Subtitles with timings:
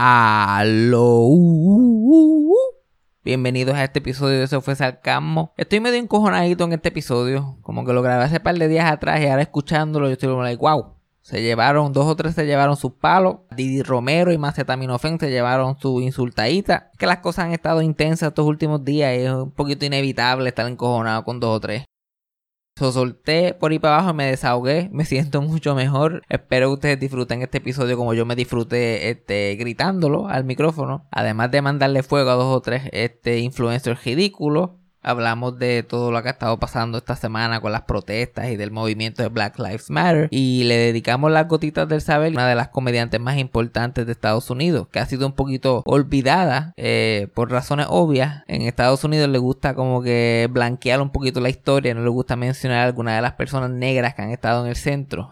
[0.00, 1.28] Aló.
[3.24, 5.52] Bienvenidos a este episodio de Eso fue Sarcasmo.
[5.56, 7.58] Estoy medio encojonadito en este episodio.
[7.62, 10.44] Como que lo grabé hace par de días atrás y ahora escuchándolo yo estoy como
[10.44, 10.94] like, wow.
[11.22, 13.38] Se llevaron, dos o tres se llevaron sus palos.
[13.56, 16.92] Didi Romero y Macetaminofen se llevaron su insultadita.
[16.96, 20.68] Que las cosas han estado intensas estos últimos días y es un poquito inevitable estar
[20.68, 21.82] encojonado con dos o tres.
[22.78, 26.22] So, solté por ahí para abajo, me desahogué, me siento mucho mejor.
[26.28, 31.08] Espero que ustedes disfruten este episodio como yo me disfruté este, gritándolo al micrófono.
[31.10, 34.70] Además de mandarle fuego a dos o tres este, influencers ridículos.
[35.02, 38.70] Hablamos de todo lo que ha estado pasando esta semana con las protestas y del
[38.70, 40.28] movimiento de Black Lives Matter.
[40.30, 44.50] Y le dedicamos las gotitas del saber, una de las comediantes más importantes de Estados
[44.50, 48.42] Unidos, que ha sido un poquito olvidada eh, por razones obvias.
[48.48, 52.36] En Estados Unidos le gusta como que blanquear un poquito la historia, no le gusta
[52.36, 55.30] mencionar a alguna de las personas negras que han estado en el centro.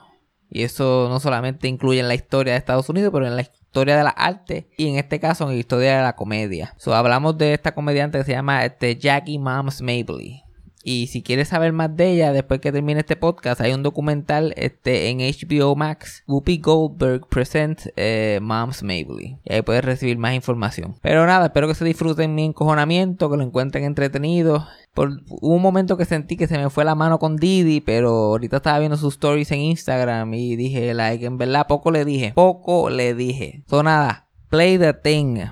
[0.49, 3.66] Y eso no solamente incluye en la historia de Estados Unidos, pero en la historia
[3.85, 6.75] de la arte y en este caso en la historia de la comedia.
[6.79, 10.43] So, hablamos de esta comediante que se llama este, Jackie Moms Mabley.
[10.89, 14.55] Y si quieres saber más de ella, después que termine este podcast, hay un documental
[14.57, 16.23] este, en HBO Max.
[16.29, 19.37] Whoopi Goldberg Presents eh, Moms Mabley.
[19.45, 20.95] Y ahí puedes recibir más información.
[21.03, 24.65] Pero nada, espero que se disfruten mi encojonamiento, que lo encuentren entretenido.
[24.97, 28.09] Por hubo un momento que sentí que se me fue la mano con Didi, pero
[28.09, 32.33] ahorita estaba viendo sus stories en Instagram y dije, like, en verdad, poco le dije.
[32.35, 33.63] Poco le dije.
[33.69, 35.51] So nada, play the thing.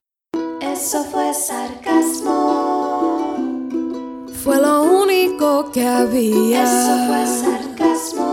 [0.63, 2.33] Eso fue sarcasmo.
[4.43, 6.65] Fue lo único que había.
[6.65, 8.25] Eso fue sarcasmo.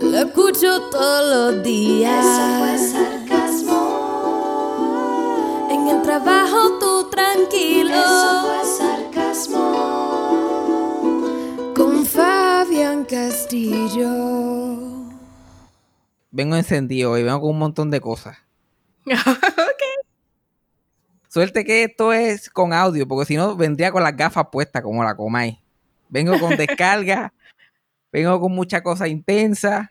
[0.00, 2.24] Lo escucho todos los días.
[2.24, 3.80] Eso fue sarcasmo.
[5.70, 7.90] En el trabajo tú tranquilo.
[7.90, 8.93] Eso fue sarcasmo.
[11.74, 14.06] Con Fabián Castillo.
[16.30, 18.38] Vengo encendido y vengo con un montón de cosas.
[21.28, 25.02] Suerte que esto es con audio, porque si no vendría con las gafas puestas como
[25.02, 25.56] la comáis.
[26.08, 27.32] Vengo con descarga,
[28.12, 29.90] vengo con mucha cosa intensa.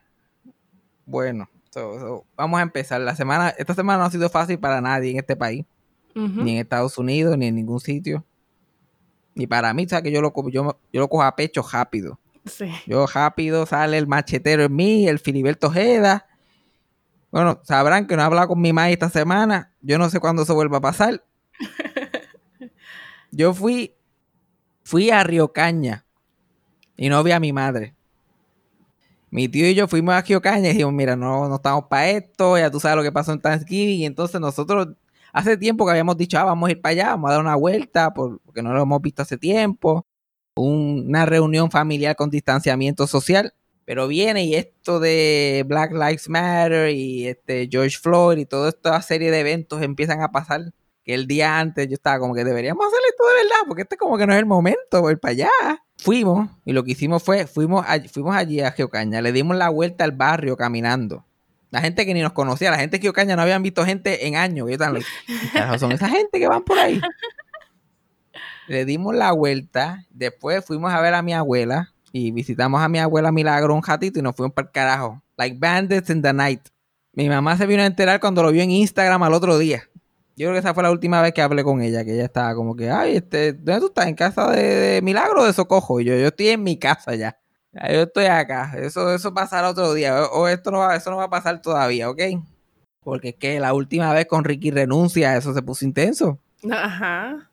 [1.05, 3.01] Bueno, so- so, vamos a empezar.
[3.01, 5.65] La semana, esta semana no ha sido fácil para nadie en este país,
[6.15, 8.23] ni en Estados Unidos, ni en ningún sitio.
[9.35, 12.19] Ni para mí, sabes que yo lo, yo, yo lo cojo a pecho rápido.
[12.45, 12.71] Sí.
[12.85, 16.27] Yo rápido sale el machetero en mí, el Filiberto Ojeda.
[17.31, 19.71] Bueno, sabrán que no he hablado con mi madre esta semana.
[19.81, 21.23] Yo no sé cuándo se vuelva a pasar.
[23.31, 23.95] Yo fui,
[24.83, 26.05] fui a Río Caña
[26.95, 27.95] y no vi a mi madre.
[29.31, 32.07] Mi tío y yo fuimos a Río Caña y dijimos, mira, no, no estamos para
[32.11, 34.01] esto, ya tú sabes lo que pasó en Thanksgiving.
[34.01, 34.89] Y entonces nosotros,
[35.33, 37.55] hace tiempo que habíamos dicho, ah, vamos a ir para allá, vamos a dar una
[37.55, 40.05] vuelta, por- porque no lo hemos visto hace tiempo
[40.55, 43.53] un- una reunión familiar con distanciamiento social.
[43.85, 49.01] Pero viene y esto de Black Lives Matter y este George Floyd y toda esta
[49.01, 50.71] serie de eventos empiezan a pasar.
[51.03, 53.97] Que el día antes yo estaba como que deberíamos hacer esto de verdad, porque este
[53.97, 55.50] como que no es el momento, voy para allá.
[55.97, 60.05] Fuimos y lo que hicimos fue, fuimos, fuimos allí a Geocaña, le dimos la vuelta
[60.05, 61.25] al barrio caminando.
[61.73, 64.35] La gente que ni nos conocía, la gente de Geocaña no habían visto gente en
[64.35, 64.69] años.
[64.69, 67.01] Yo tan, like, ¿qué carajo son esa gente que van por ahí?
[68.67, 73.00] Le dimos la vuelta, después fuimos a ver a mi abuela y visitamos a mi
[73.00, 75.23] abuela Milagro un ratito y nos fuimos para el carajo.
[75.35, 76.62] Like bandits in the night.
[77.12, 79.81] Mi mamá se vino a enterar cuando lo vio en Instagram al otro día.
[80.35, 82.53] Yo creo que esa fue la última vez que hablé con ella, que ella estaba
[82.53, 84.06] como que, ay, este, ¿dónde tú estás?
[84.06, 86.00] ¿En casa de, de Milagro o de Socojo?
[86.00, 87.39] Y yo, yo estoy en mi casa ya.
[87.73, 88.73] Yo estoy acá.
[88.78, 90.23] Eso, eso pasará otro día.
[90.23, 92.22] O, o esto no va, eso no va a pasar todavía, ¿ok?
[93.03, 96.39] Porque es que la última vez con Ricky renuncia, eso se puso intenso
[96.72, 97.50] Ajá.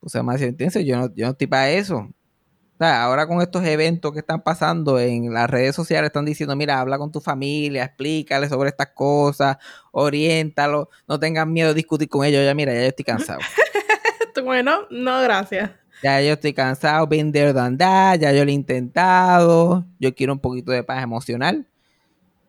[0.00, 0.80] puse demasiado intenso.
[0.80, 1.96] Yo no, yo no estoy para eso.
[1.96, 6.56] O sea, ahora con estos eventos que están pasando en las redes sociales, están diciendo,
[6.56, 9.58] mira, habla con tu familia, explícale sobre estas cosas,
[9.92, 12.44] oriéntalo, no tengan miedo de discutir con ellos.
[12.44, 13.40] Ya, mira, ya yo estoy cansado.
[14.42, 15.70] Bueno, no, gracias.
[16.02, 19.84] Ya yo estoy cansado, been there, done that, ya yo lo he intentado.
[19.98, 21.66] Yo quiero un poquito de paz emocional.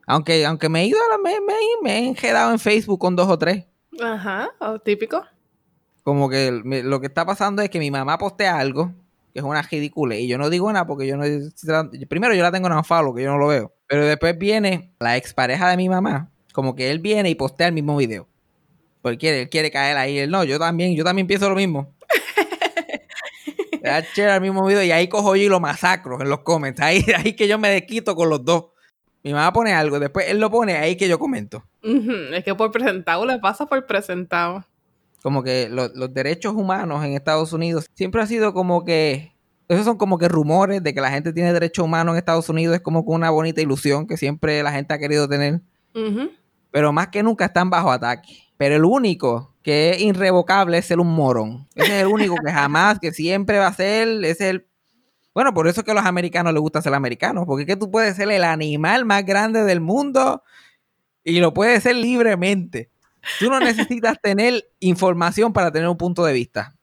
[0.07, 3.15] Aunque, aunque me he ido, a la- me, me, me he enredado en Facebook con
[3.15, 3.65] dos o tres.
[4.01, 5.23] Ajá, oh, típico.
[6.03, 8.91] como que me- lo que está pasando es que mi mamá postea algo
[9.33, 11.23] que es una ridícula y yo no digo nada porque yo no
[12.07, 15.17] primero yo la tengo en unfollow que yo no lo veo pero después viene la
[15.17, 18.27] expareja de mi mamá como que él viene y postea el mismo video
[19.01, 21.94] porque quiere, él quiere caer ahí él no yo también yo también pienso lo mismo
[23.89, 26.81] da share al mismo video y ahí cojo yo y lo masacro en los comments.
[26.81, 28.65] Ahí, ahí que yo me desquito con los dos.
[29.23, 31.63] Mi mamá pone algo después él lo pone ahí que yo comento.
[31.81, 34.63] Es que por presentado le pasa por presentado.
[35.23, 39.33] como que lo- los derechos humanos en Estados Unidos siempre ha sido como que
[39.67, 42.75] esos son como que rumores de que la gente tiene derechos humanos en Estados Unidos
[42.75, 45.61] es como que una bonita ilusión que siempre la gente ha querido tener.
[46.71, 48.37] Pero más que nunca están bajo ataque.
[48.57, 51.67] Pero el único que es irrevocable es ser un morón.
[51.75, 54.67] Ese es el único que jamás, que siempre va a ser, es el...
[55.33, 57.75] Bueno, por eso es que a los americanos les gusta ser americanos, porque es que
[57.75, 60.43] tú puedes ser el animal más grande del mundo
[61.23, 62.89] y lo puedes ser libremente.
[63.39, 66.75] Tú no necesitas tener información para tener un punto de vista.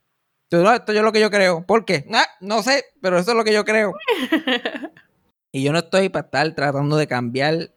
[0.43, 1.65] Esto, no, esto es lo que yo creo.
[1.65, 2.05] ¿Por qué?
[2.13, 3.93] Ah, no sé, pero eso es lo que yo creo.
[5.55, 7.71] Y yo no estoy para estar tratando de cambiar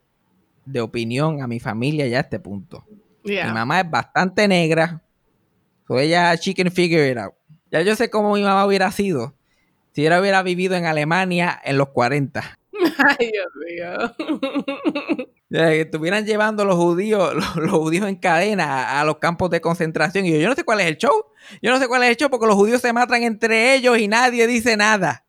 [0.65, 2.83] de opinión a mi familia ya a este punto.
[3.27, 3.47] Yeah.
[3.47, 5.01] Mi mamá es bastante negra.
[5.87, 7.33] So ella, she can figure it out.
[7.71, 9.35] Ya yo sé cómo mi mamá hubiera sido
[9.93, 12.59] si ella hubiera vivido en Alemania en los 40.
[13.19, 15.27] Ay, Dios mío.
[15.49, 19.49] Ya, que estuvieran llevando los judíos, los, los judíos en cadena a, a los campos
[19.49, 20.25] de concentración.
[20.25, 21.23] Y yo, yo no sé cuál es el show.
[21.61, 24.09] Yo no sé cuál es el show porque los judíos se matan entre ellos y
[24.09, 25.25] nadie dice nada.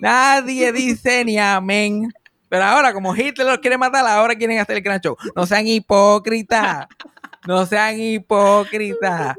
[0.00, 2.12] nadie dice ni amén.
[2.52, 5.16] Pero ahora, como Hitler los quiere matar, ahora quieren hacer el gran show.
[5.34, 6.86] No sean hipócritas.
[7.48, 9.38] No sean hipócritas.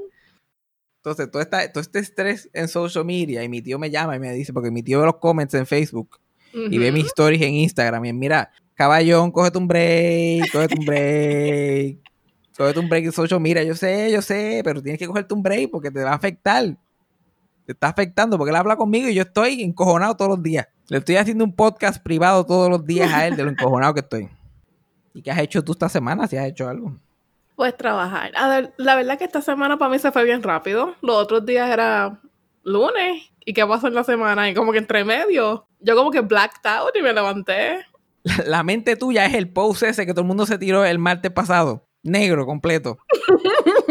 [0.97, 4.19] Entonces, todo, esta, todo este estrés en social media, y mi tío me llama y
[4.19, 6.19] me dice, porque mi tío ve los comments en Facebook
[6.55, 8.03] y ve mis stories en Instagram.
[8.03, 11.97] Y mira, caballón, cógete un break, cógete un break,
[12.57, 13.39] cógete un break en social.
[13.39, 16.15] Mira, yo sé, yo sé, pero tienes que cogerte un break porque te va a
[16.15, 16.65] afectar.
[17.67, 20.67] Te está afectando porque él habla conmigo y yo estoy encojonado todos los días.
[20.89, 24.01] Le estoy haciendo un podcast privado todos los días a él de lo encojonado que
[24.01, 24.29] estoy.
[25.13, 26.27] ¿Y qué has hecho tú esta semana?
[26.27, 26.97] Si has hecho algo.
[27.55, 28.31] Pues trabajar.
[28.35, 30.95] A ver, la verdad que esta semana para mí se fue bien rápido.
[31.01, 32.19] Los otros días era
[32.63, 33.31] lunes.
[33.45, 34.49] ¿Y qué pasó en la semana?
[34.49, 37.85] Y como que entre medio, yo como que blacked out y me levanté.
[38.45, 41.31] La mente tuya es el post ese que todo el mundo se tiró el martes
[41.31, 41.87] pasado.
[42.03, 42.97] Negro, completo.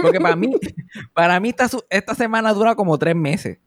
[0.01, 0.55] Porque para mí,
[1.15, 3.59] para mí esta, esta semana dura como tres meses.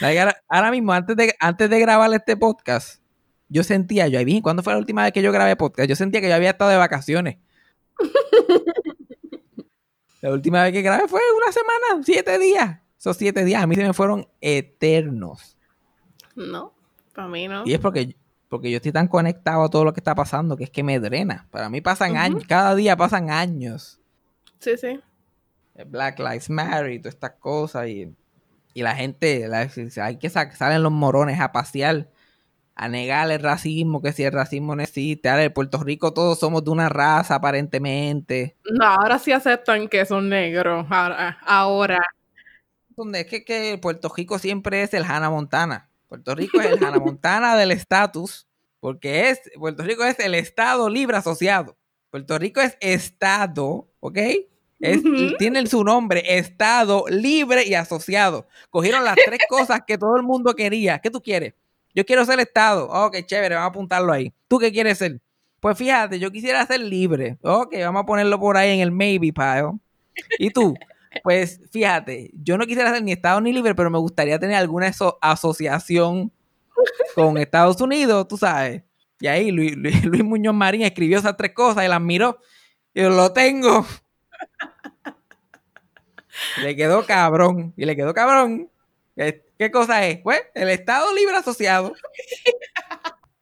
[0.00, 3.02] Ahora, ahora mismo, antes de, antes de grabar este podcast,
[3.48, 5.88] yo sentía, yo ahí, ¿cuándo fue la última vez que yo grabé podcast?
[5.88, 7.38] Yo sentía que yo había estado de vacaciones.
[10.22, 12.78] La última vez que grabé fue una semana, siete días.
[12.98, 15.56] Esos siete días a mí se me fueron eternos.
[16.36, 16.74] No,
[17.14, 17.62] para mí no.
[17.64, 18.16] Y es porque,
[18.48, 21.00] porque yo estoy tan conectado a todo lo que está pasando que es que me
[21.00, 21.48] drena.
[21.50, 23.98] Para mí pasan años, cada día pasan años.
[24.58, 25.00] Sí, sí.
[25.86, 27.88] Black Lives Matter y todas estas cosas.
[27.88, 28.14] Y,
[28.74, 29.68] y la gente, la-
[30.02, 32.08] hay que sa- salen los morones a pasear,
[32.74, 35.28] a negar el racismo, que si el racismo no existe.
[35.28, 38.56] Ahora en Puerto Rico todos somos de una raza aparentemente.
[38.70, 40.86] No, ahora sí aceptan que son negros.
[40.88, 41.38] Ahora.
[41.44, 42.00] ahora.
[42.96, 45.88] Donde es que, que Puerto Rico siempre es el Hannah Montana.
[46.08, 48.46] Puerto Rico es el Hannah Montana del estatus,
[48.80, 51.76] porque es, Puerto Rico es el Estado libre asociado.
[52.10, 54.18] Puerto Rico es Estado, ¿ok?
[54.80, 55.00] Es.
[55.38, 58.46] Tiene su nombre, Estado libre y asociado.
[58.70, 60.98] Cogieron las tres cosas que todo el mundo quería.
[60.98, 61.54] ¿Qué tú quieres?
[61.94, 62.88] Yo quiero ser Estado.
[62.88, 64.32] Ok, chévere, vamos a apuntarlo ahí.
[64.48, 65.20] ¿Tú qué quieres ser?
[65.60, 67.36] Pues fíjate, yo quisiera ser libre.
[67.42, 69.72] Ok, vamos a ponerlo por ahí en el maybe pile.
[70.38, 70.74] ¿Y tú?
[71.22, 74.86] Pues fíjate, yo no quisiera ser ni Estado ni libre, pero me gustaría tener alguna
[74.88, 76.32] aso- asociación
[77.14, 78.82] con Estados Unidos, tú sabes.
[79.20, 82.38] Y ahí Luis, Luis- Luis Muñoz Marín escribió esas tres cosas y las miró.
[82.94, 83.84] Y yo, lo tengo.
[86.62, 87.72] Le quedó cabrón.
[87.76, 88.70] Y le quedó cabrón.
[89.16, 90.18] ¿Qué, cosa es?
[90.18, 91.92] Pues el Estado Libre Asociado.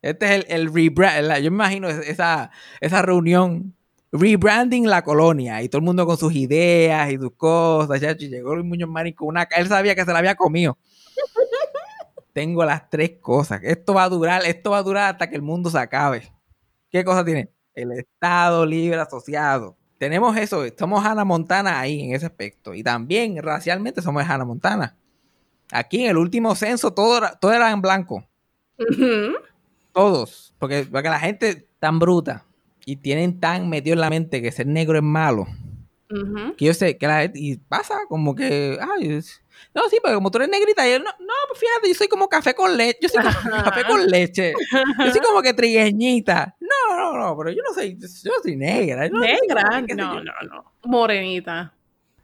[0.03, 1.43] Este es el, el rebrand.
[1.43, 2.51] Yo me imagino esa,
[2.81, 3.75] esa reunión.
[4.11, 5.63] Rebranding la colonia.
[5.63, 8.01] Y todo el mundo con sus ideas y sus cosas.
[8.01, 9.43] chacho, y llegó Luis Muñoz Marín con una.
[9.43, 10.79] Él sabía que se la había comido.
[12.33, 13.61] Tengo las tres cosas.
[13.63, 16.23] Esto va a durar, esto va a durar hasta que el mundo se acabe.
[16.91, 17.51] ¿Qué cosa tiene?
[17.75, 19.78] El Estado Libre Asociado.
[19.99, 22.75] Tenemos eso, somos Hannah Montana ahí en ese aspecto.
[22.75, 24.97] Y también racialmente somos Hannah Montana.
[25.73, 28.25] Aquí en el último censo todo era, todo era en blanco.
[28.79, 29.35] Ujú.
[29.93, 30.55] Todos.
[30.59, 32.45] Porque, porque la gente tan bruta
[32.87, 35.47] y tienen tan metido en la mente que ser negro es malo.
[36.11, 36.57] Ujú.
[36.57, 39.21] Que yo sé que la gente, y pasa como que, ay,
[39.75, 42.29] no, sí, pero como tú eres negrita, yo, no, no, pues fíjate, yo soy como
[42.29, 44.53] café con leche, yo soy como café con leche,
[45.05, 46.57] yo soy como que trigueñita.
[46.89, 49.07] No, no, no, pero yo no soy, yo soy negra.
[49.07, 49.83] yo Negra.
[49.95, 50.73] No, no, no.
[50.85, 51.75] Morenita.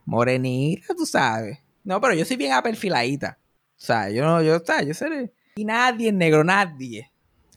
[0.05, 1.59] Morenita, tú sabes.
[1.83, 3.39] No, pero yo soy bien aperfiladita.
[3.77, 5.33] O sea, yo no, yo, o sea, yo seré.
[5.57, 7.11] Y nadie es negro, nadie.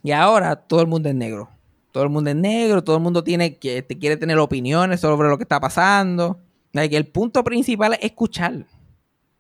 [0.03, 1.49] Y ahora todo el mundo es negro.
[1.91, 5.29] Todo el mundo es negro, todo el mundo tiene que te quiere tener opiniones sobre
[5.29, 6.39] lo que está pasando.
[6.73, 8.65] Like, el punto principal es escuchar.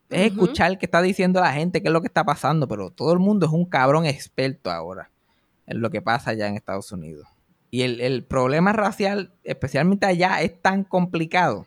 [0.09, 0.43] Es Ujú.
[0.45, 3.19] escuchar qué está diciendo la gente, qué es lo que está pasando, pero todo el
[3.19, 5.11] mundo es un cabrón experto ahora
[5.67, 7.27] en lo que pasa allá en Estados Unidos.
[7.69, 11.65] Y el, el problema racial, especialmente allá, es tan complicado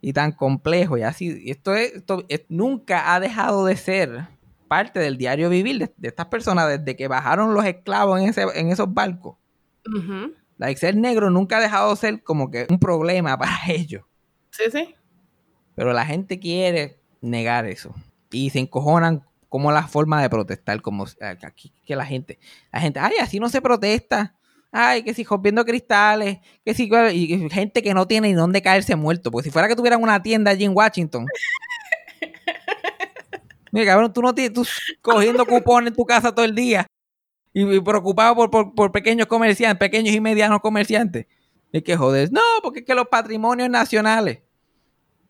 [0.00, 1.38] y tan complejo y así.
[1.44, 4.26] y esto, es, esto es- nunca ha dejado de ser
[4.68, 8.42] parte del diario vivir de, de estas personas desde que bajaron los esclavos en, ese,
[8.54, 9.36] en esos barcos.
[10.58, 14.02] Like, ser negro nunca ha dejado de ser como que un problema para ellos.
[14.50, 14.94] Sí, sí.
[15.74, 17.94] Pero la gente quiere negar eso.
[18.30, 22.38] Y se encojonan como la forma de protestar, como eh, aquí que la gente,
[22.72, 24.34] la gente, ay, así no se protesta.
[24.70, 28.96] Ay, que si rompiendo cristales, que si y gente que no tiene ni dónde caerse
[28.96, 29.30] muerto.
[29.30, 31.26] Porque si fuera que tuvieran una tienda allí en Washington.
[33.72, 34.66] Mira, cabrón, tú no tienes, tú
[35.02, 36.86] cogiendo cupones en tu casa todo el día
[37.52, 41.26] y, y preocupado por, por, por pequeños comerciantes, pequeños y medianos comerciantes.
[41.72, 44.40] Es que joder, no, porque es que los patrimonios nacionales.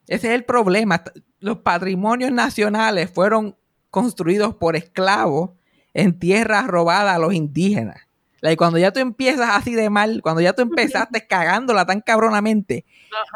[0.07, 1.03] Ese es el problema.
[1.41, 3.57] Los patrimonios nacionales fueron
[3.91, 5.51] construidos por esclavos
[5.95, 8.08] en tierras robadas a los indígenas.
[8.43, 12.85] Y cuando ya tú empiezas así de mal, cuando ya tú empezaste cagándola tan cabronamente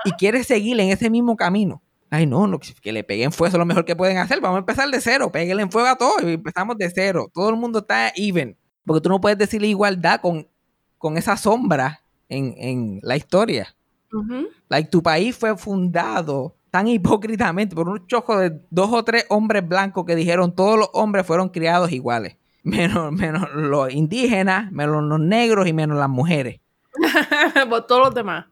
[0.04, 1.82] y quieres seguir en ese mismo camino.
[2.10, 4.40] Ay, no, no, que le peguen fuego, eso es lo mejor que pueden hacer.
[4.40, 7.30] Vamos a empezar de cero, péguenle en fuego a todo y empezamos de cero.
[7.32, 8.56] Todo el mundo está even.
[8.84, 10.46] Porque tú no puedes decirle igualdad con,
[10.98, 13.74] con esa sombra en, en la historia.
[14.68, 19.66] Like, tu país fue fundado tan hipócritamente por un chojo de dos o tres hombres
[19.66, 22.36] blancos que dijeron todos los hombres fueron criados iguales.
[22.62, 26.60] Menos, menos los indígenas, menos los negros y menos las mujeres.
[27.68, 28.46] Por todos los demás.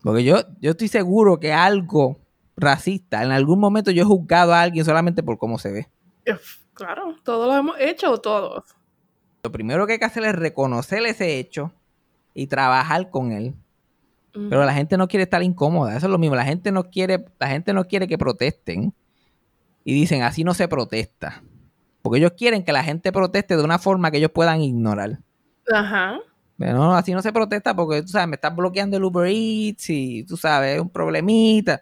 [0.01, 2.17] Porque yo, yo estoy seguro que algo
[2.55, 5.87] racista, en algún momento yo he juzgado a alguien solamente por cómo se ve.
[6.31, 8.63] Uf, Claro, todos lo hemos hecho, todos.
[9.43, 11.73] Lo primero que hay que hacer es reconocer ese hecho
[12.33, 13.53] y trabajar con él.
[14.31, 16.37] Pero la gente no quiere estar incómoda, eso es lo mismo.
[16.37, 18.93] La gente no quiere, la gente no quiere que protesten.
[19.83, 21.43] Y dicen, así no se protesta.
[22.01, 25.19] Porque ellos quieren que la gente proteste de una forma que ellos puedan ignorar.
[25.71, 26.19] Ajá.
[26.57, 29.89] Pero no, así no se protesta porque, tú sabes, me estás bloqueando el Uber Eats
[29.89, 31.81] y, tú sabes, es un problemita.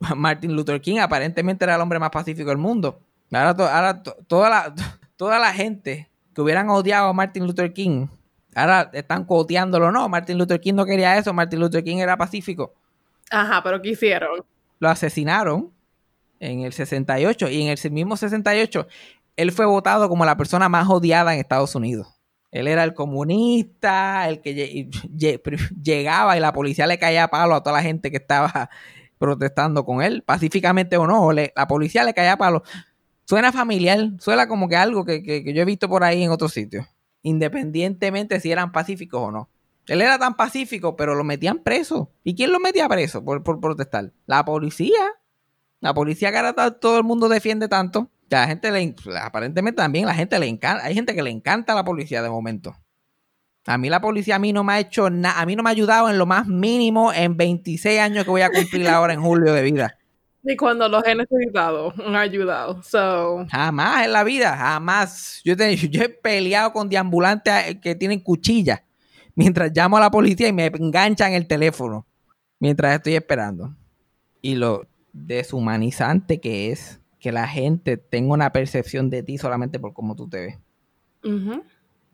[0.16, 3.00] Martin Luther King aparentemente era el hombre más pacífico del mundo.
[3.32, 4.74] Ahora, to- ahora to- toda, la,
[5.16, 8.06] toda la gente que hubieran odiado a Martin Luther King,
[8.54, 9.90] ahora están coteándolo.
[9.90, 12.74] No, Martin Luther King no quería eso, Martin Luther King era pacífico.
[13.30, 14.44] Ajá, pero ¿qué hicieron?
[14.78, 15.70] Lo asesinaron
[16.40, 18.86] en el 68 y en el mismo 68
[19.36, 22.08] él fue votado como la persona más odiada en Estados Unidos.
[22.50, 27.54] Él era el comunista, el que lle- lle- llegaba y la policía le caía palo
[27.54, 28.70] a toda la gente que estaba
[29.18, 32.62] protestando con él, pacíficamente o no, la policía le caía palo.
[33.26, 36.30] Suena familiar, suena como que algo que, que- que yo he visto por ahí en
[36.30, 36.86] otros sitios,
[37.22, 39.48] independientemente si eran pacíficos o no.
[39.86, 42.10] Él era tan pacífico, pero lo metían preso.
[42.22, 44.12] ¿Y quién lo metía preso por, por protestar?
[44.24, 45.12] La policía.
[45.80, 48.08] La policía que ahora todo el mundo defiende tanto.
[48.34, 50.84] Que a la gente le, en- aparentemente también la gente le encanta.
[50.84, 52.74] Hay gente que le encanta la policía de momento.
[53.66, 55.40] A mí la policía a mí no me ha hecho nada.
[55.40, 58.42] A mí no me ha ayudado en lo más mínimo en 26 años que voy
[58.42, 59.96] a cumplir ahora en julio de vida.
[60.46, 62.82] Y cuando los he necesitado, han ayudado.
[62.82, 65.40] So, Jamás en la vida, jamás.
[65.42, 68.82] Yo, te- yo he peleado con deambulantes eh, que tienen cuchillas
[69.34, 72.06] mientras llamo a la policía y me enganchan el teléfono
[72.60, 73.74] mientras estoy esperando.
[74.42, 79.94] Y lo deshumanizante que es que la gente tenga una percepción de ti solamente por
[79.94, 80.58] cómo tú te ves.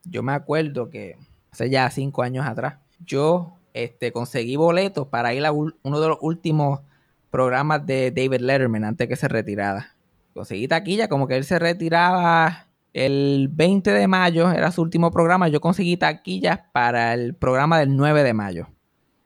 [0.04, 1.16] Yo me acuerdo que
[1.50, 6.18] hace ya cinco años atrás, yo este, conseguí boletos para ir a uno de los
[6.20, 6.82] últimos
[7.28, 9.96] programas de David Letterman antes que se retirara.
[10.32, 15.48] Conseguí taquilla, como que él se retiraba el 20 de mayo, era su último programa.
[15.48, 18.68] Yo conseguí taquillas para el programa del 9 de mayo.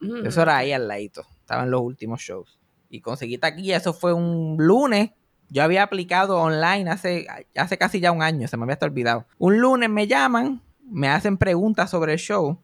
[0.00, 0.24] Mm.
[0.24, 1.26] Eso era ahí al ladito.
[1.40, 2.58] Estaban los últimos shows.
[2.88, 3.76] Y conseguí taquilla.
[3.76, 5.10] Eso fue un lunes.
[5.50, 8.48] Yo había aplicado online hace, hace casi ya un año.
[8.48, 9.26] Se me había hasta olvidado.
[9.38, 10.60] Un lunes me llaman.
[10.90, 12.58] Me hacen preguntas sobre el show.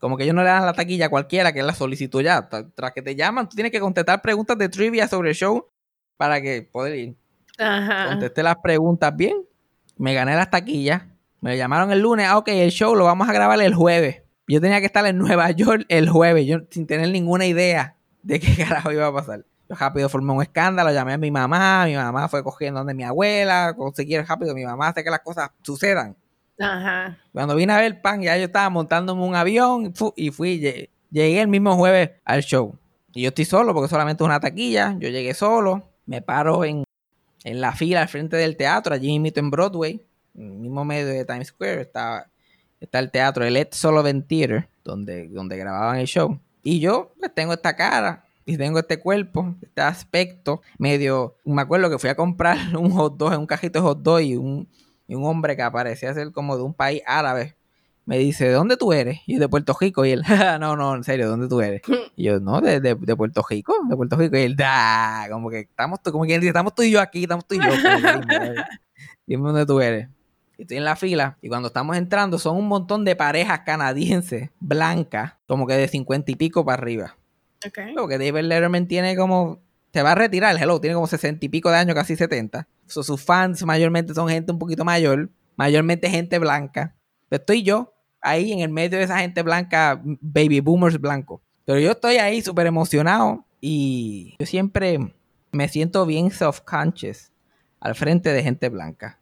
[0.00, 2.48] Como que ellos no le dan la taquilla a cualquiera que la solicitó ya.
[2.48, 5.66] Tra- Tras que te llaman, tú tienes que contestar preguntas de trivia sobre el show
[6.16, 7.16] para que poder ir.
[7.58, 8.08] Ajá.
[8.08, 9.36] Contesté las preguntas bien.
[9.96, 11.02] Me gané las taquillas.
[11.40, 12.26] Me llamaron el lunes.
[12.28, 14.22] Ah, ok, el show lo vamos a grabar el jueves.
[14.48, 16.46] Yo tenía que estar en Nueva York el jueves.
[16.46, 19.44] Yo sin tener ninguna idea de qué carajo iba a pasar.
[19.78, 23.74] Rápido formé un escándalo, llamé a mi mamá, mi mamá fue cogiendo donde mi abuela,
[23.76, 26.14] conseguí rápido, mi mamá hace que las cosas sucedan.
[26.60, 27.16] Ajá.
[27.32, 31.40] Cuando vine a ver pan, ya yo estaba montándome un avión y fui, lle- llegué
[31.40, 32.76] el mismo jueves al show.
[33.14, 36.84] Y yo estoy solo porque solamente es una taquilla, yo llegué solo, me paro en,
[37.44, 41.06] en la fila al frente del teatro, allí mismo en Broadway, en el mismo medio
[41.06, 42.28] de Times Square, está,
[42.80, 46.38] está el teatro, el Ed Sullivan Theater, donde, donde grababan el show.
[46.62, 51.36] Y yo pues tengo esta cara y tengo este cuerpo, este aspecto medio...
[51.44, 54.36] Me acuerdo que fui a comprar un hot dog, un cajito de hot dog y
[54.36, 54.68] un,
[55.06, 57.56] y un hombre que parecía ser como de un país árabe.
[58.04, 59.20] Me dice, ¿de dónde tú eres?
[59.26, 60.04] Y yo, de Puerto Rico.
[60.04, 60.22] Y él,
[60.60, 61.82] no, no, en serio, ¿de dónde tú eres?
[62.16, 64.36] Y yo, no, de, de, de Puerto Rico, de Puerto Rico.
[64.36, 67.22] Y él, da, como que estamos, tú- como quien dice, estamos tú y yo aquí,
[67.22, 67.70] estamos tú y yo.
[67.70, 68.54] Que,
[69.26, 70.08] dime dónde tú eres.
[70.58, 74.50] Y estoy en la fila y cuando estamos entrando son un montón de parejas canadienses,
[74.60, 77.16] blancas, como que de cincuenta y pico para arriba.
[77.66, 77.78] Ok.
[77.96, 79.60] Porque David Letterman tiene como.
[79.92, 82.66] Se va a retirar, hello, tiene como sesenta y pico de años, casi 70.
[82.86, 86.96] So, sus fans mayormente son gente un poquito mayor, mayormente gente blanca.
[87.30, 91.40] Estoy yo ahí en el medio de esa gente blanca, baby boomers blancos.
[91.64, 95.14] Pero yo estoy ahí súper emocionado y yo siempre
[95.52, 97.30] me siento bien self-conscious
[97.80, 99.20] al frente de gente blanca.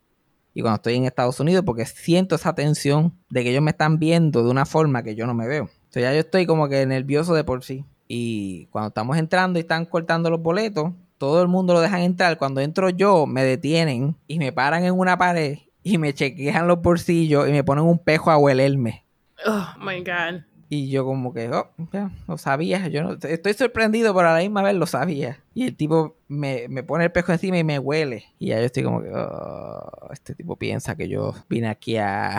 [0.54, 3.99] Y cuando estoy en Estados Unidos, porque siento esa tensión de que ellos me están
[3.99, 5.70] viendo de una forma que yo no me veo.
[5.73, 7.85] Entonces ya yo estoy como que nervioso de por sí.
[8.12, 12.38] Y cuando estamos entrando y están cortando los boletos, todo el mundo lo dejan entrar.
[12.38, 16.82] Cuando entro yo, me detienen y me paran en una pared y me chequean los
[16.82, 19.04] bolsillos y me ponen un pejo a huelerme.
[19.46, 20.42] Oh my God.
[20.68, 22.88] Y yo como que, oh, ya, lo sabía.
[22.88, 25.38] Yo no, estoy sorprendido, pero a la misma vez lo sabía.
[25.54, 28.24] Y el tipo me, me pone el pejo encima y me huele.
[28.40, 32.36] Y ya yo estoy como que, oh, este tipo piensa que yo vine aquí a,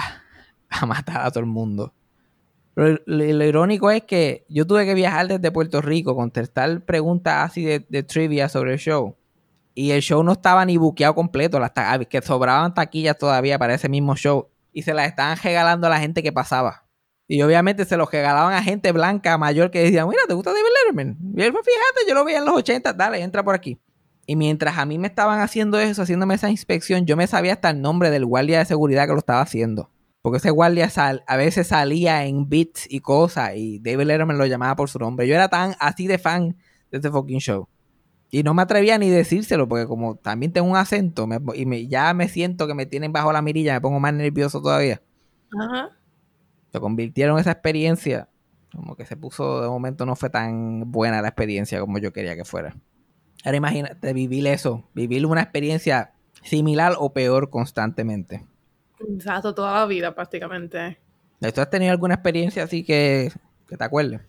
[0.70, 1.94] a matar a todo el mundo.
[2.76, 8.04] Lo, irónico es que yo tuve que viajar desde Puerto Rico, contestar preguntas así de,
[8.04, 9.16] trivia sobre el show.
[9.74, 11.72] Y el show no estaba ni buqueado completo, las
[12.10, 14.50] que sobraban taquillas todavía para ese mismo show.
[14.74, 16.86] Y se las estaban regalando a la gente que pasaba.
[17.28, 20.66] Y obviamente se los regalaban a gente blanca mayor que decían, mira, ¿te gusta David
[20.84, 21.18] Letterman?
[21.32, 23.80] Y "Pues fíjate, yo lo veía en los 80, dale, entra por aquí.
[24.26, 27.70] Y mientras a mí me estaban haciendo eso, haciéndome esa inspección, yo me sabía hasta
[27.70, 29.90] el nombre del guardia de seguridad que lo estaba haciendo.
[30.22, 34.46] Porque ese guardia sal- a veces salía en beats y cosas y David Letterman lo
[34.46, 35.28] llamaba por su nombre.
[35.28, 36.58] Yo era tan así de fan
[36.92, 37.68] de este fucking show.
[38.30, 41.88] Y no me atrevía ni decírselo porque como también tengo un acento me- y me-
[41.88, 45.02] ya me siento que me tienen bajo la mirilla, me pongo más nervioso todavía.
[45.60, 45.90] Ajá.
[46.72, 48.30] Se convirtieron esa experiencia,
[48.74, 52.36] como que se puso, de momento no fue tan buena la experiencia como yo quería
[52.36, 52.78] que fuera.
[53.44, 58.46] Ahora imagínate vivir eso, vivir una experiencia similar o peor constantemente.
[59.10, 60.98] Exacto, toda la vida prácticamente.
[61.40, 63.32] ¿Tú has tenido alguna experiencia así que,
[63.68, 64.22] que te acuerdes?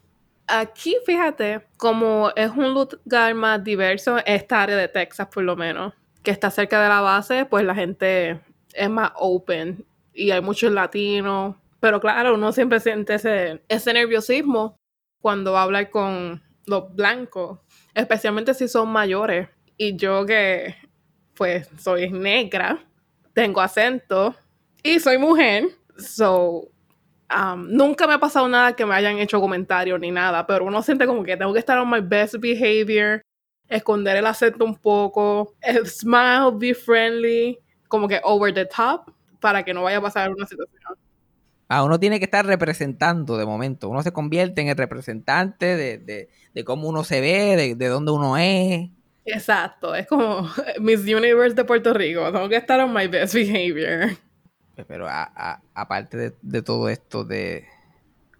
[0.46, 5.92] Aquí, fíjate, como es un lugar más diverso, esta área de Texas por lo menos,
[6.22, 8.40] que está cerca de la base, pues la gente
[8.72, 11.56] es más open y hay muchos latinos.
[11.80, 14.76] Pero claro, uno siempre siente ese, ese nerviosismo
[15.20, 17.58] cuando va a hablar con los blancos,
[17.94, 19.48] especialmente si son mayores.
[19.76, 20.76] Y yo que,
[21.34, 22.84] pues, soy negra,
[23.32, 24.34] tengo acento
[24.82, 25.68] y soy mujer,
[25.98, 26.68] so
[27.34, 30.82] Um, nunca me ha pasado nada que me hayan hecho comentarios ni nada, pero uno
[30.82, 33.22] siente como que tengo que estar on my best behavior,
[33.68, 39.64] esconder el acento un poco, eh, smile, be friendly, como que over the top, para
[39.64, 40.96] que no vaya a pasar una situación.
[41.68, 43.88] Ah, uno tiene que estar representando de momento.
[43.88, 47.88] Uno se convierte en el representante de, de- de cómo uno se ve, de, de
[47.88, 48.90] dónde uno es.
[49.24, 54.10] Exacto, es como Miss Universe de Puerto Rico, tengo que estar on my best behavior.
[54.86, 55.06] Pero
[55.74, 57.64] aparte de, de todo esto, de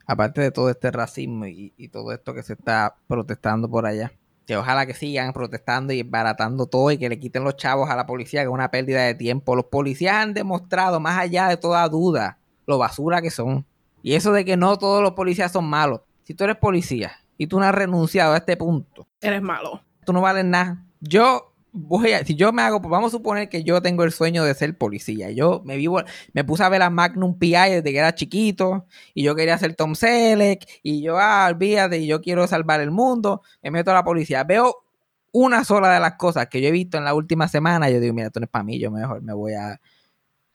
[0.07, 4.13] aparte de todo este racismo y, y todo esto que se está protestando por allá,
[4.47, 7.97] que ojalá que sigan protestando y baratando todo y que le quiten los chavos a
[7.97, 9.55] la policía, que es una pérdida de tiempo.
[9.55, 13.65] Los policías han demostrado, más allá de toda duda, lo basura que son.
[14.03, 16.01] Y eso de que no todos los policías son malos.
[16.25, 19.81] Si tú eres policía y tú no has renunciado a este punto, Eres malo.
[20.05, 20.85] tú no vales nada.
[21.01, 24.13] Yo voy a, si yo me hago, pues vamos a suponer que yo tengo el
[24.13, 25.31] sueño de ser policía.
[25.31, 29.23] Yo me vivo, me puse a ver a Magnum PI desde que era chiquito y
[29.23, 33.43] yo quería ser Tom Selleck y yo, ah, olvídate, y yo quiero salvar el mundo.
[33.63, 34.45] Me meto a la policía.
[34.45, 34.85] Veo
[35.33, 37.91] una sola de las cosas que yo he visto en la última semana.
[37.91, 38.79] Yo digo, mira, esto no es para mí.
[38.79, 39.81] Yo mejor me voy a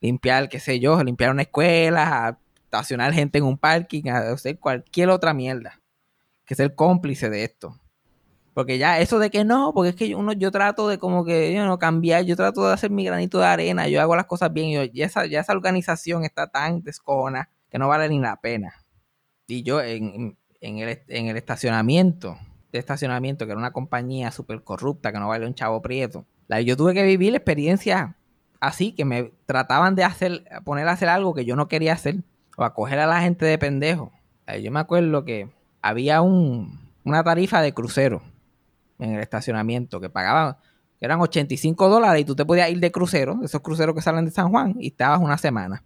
[0.00, 4.58] limpiar, qué sé yo, limpiar una escuela, a estacionar gente en un parking, a hacer
[4.58, 5.80] cualquier otra mierda.
[6.44, 7.78] Que ser cómplice de esto.
[8.58, 11.64] Porque ya eso de que no, porque es que uno, yo trato de como que
[11.78, 14.74] cambiar, yo trato de hacer mi granito de arena, yo hago las cosas bien, y
[14.74, 18.74] yo, ya, esa, ya esa organización está tan descojona que no vale ni la pena.
[19.46, 22.36] Y yo en, en, el, en el estacionamiento,
[22.72, 26.26] de estacionamiento, que era una compañía súper corrupta, que no vale un chavo prieto.
[26.48, 28.10] Like, yo tuve que vivir experiencias
[28.58, 32.24] así, que me trataban de hacer, poner a hacer algo que yo no quería hacer,
[32.56, 34.10] o a coger a la gente de pendejo.
[34.60, 35.48] Yo me acuerdo que
[35.80, 38.20] había un, una tarifa de crucero
[38.98, 40.56] en el estacionamiento que pagaban,
[41.00, 44.30] eran 85 dólares y tú te podías ir de crucero, esos cruceros que salen de
[44.30, 45.84] San Juan, y estabas una semana.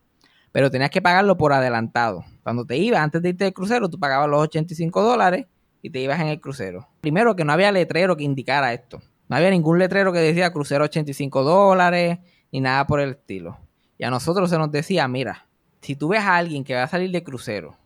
[0.52, 2.24] Pero tenías que pagarlo por adelantado.
[2.42, 5.46] Cuando te ibas, antes de irte del crucero, tú pagabas los 85 dólares
[5.80, 6.88] y te ibas en el crucero.
[7.00, 9.00] Primero que no había letrero que indicara esto.
[9.28, 12.18] No había ningún letrero que decía crucero 85 dólares
[12.50, 13.58] ni nada por el estilo.
[13.98, 15.46] Y a nosotros se nos decía, mira,
[15.80, 17.76] si tú ves a alguien que va a salir de crucero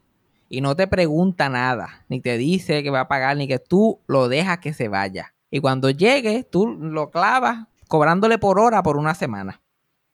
[0.48, 4.00] y no te pregunta nada, ni te dice que va a pagar, ni que tú
[4.06, 5.34] lo dejas que se vaya.
[5.50, 9.62] Y cuando llegue, tú lo clavas cobrándole por hora por una semana.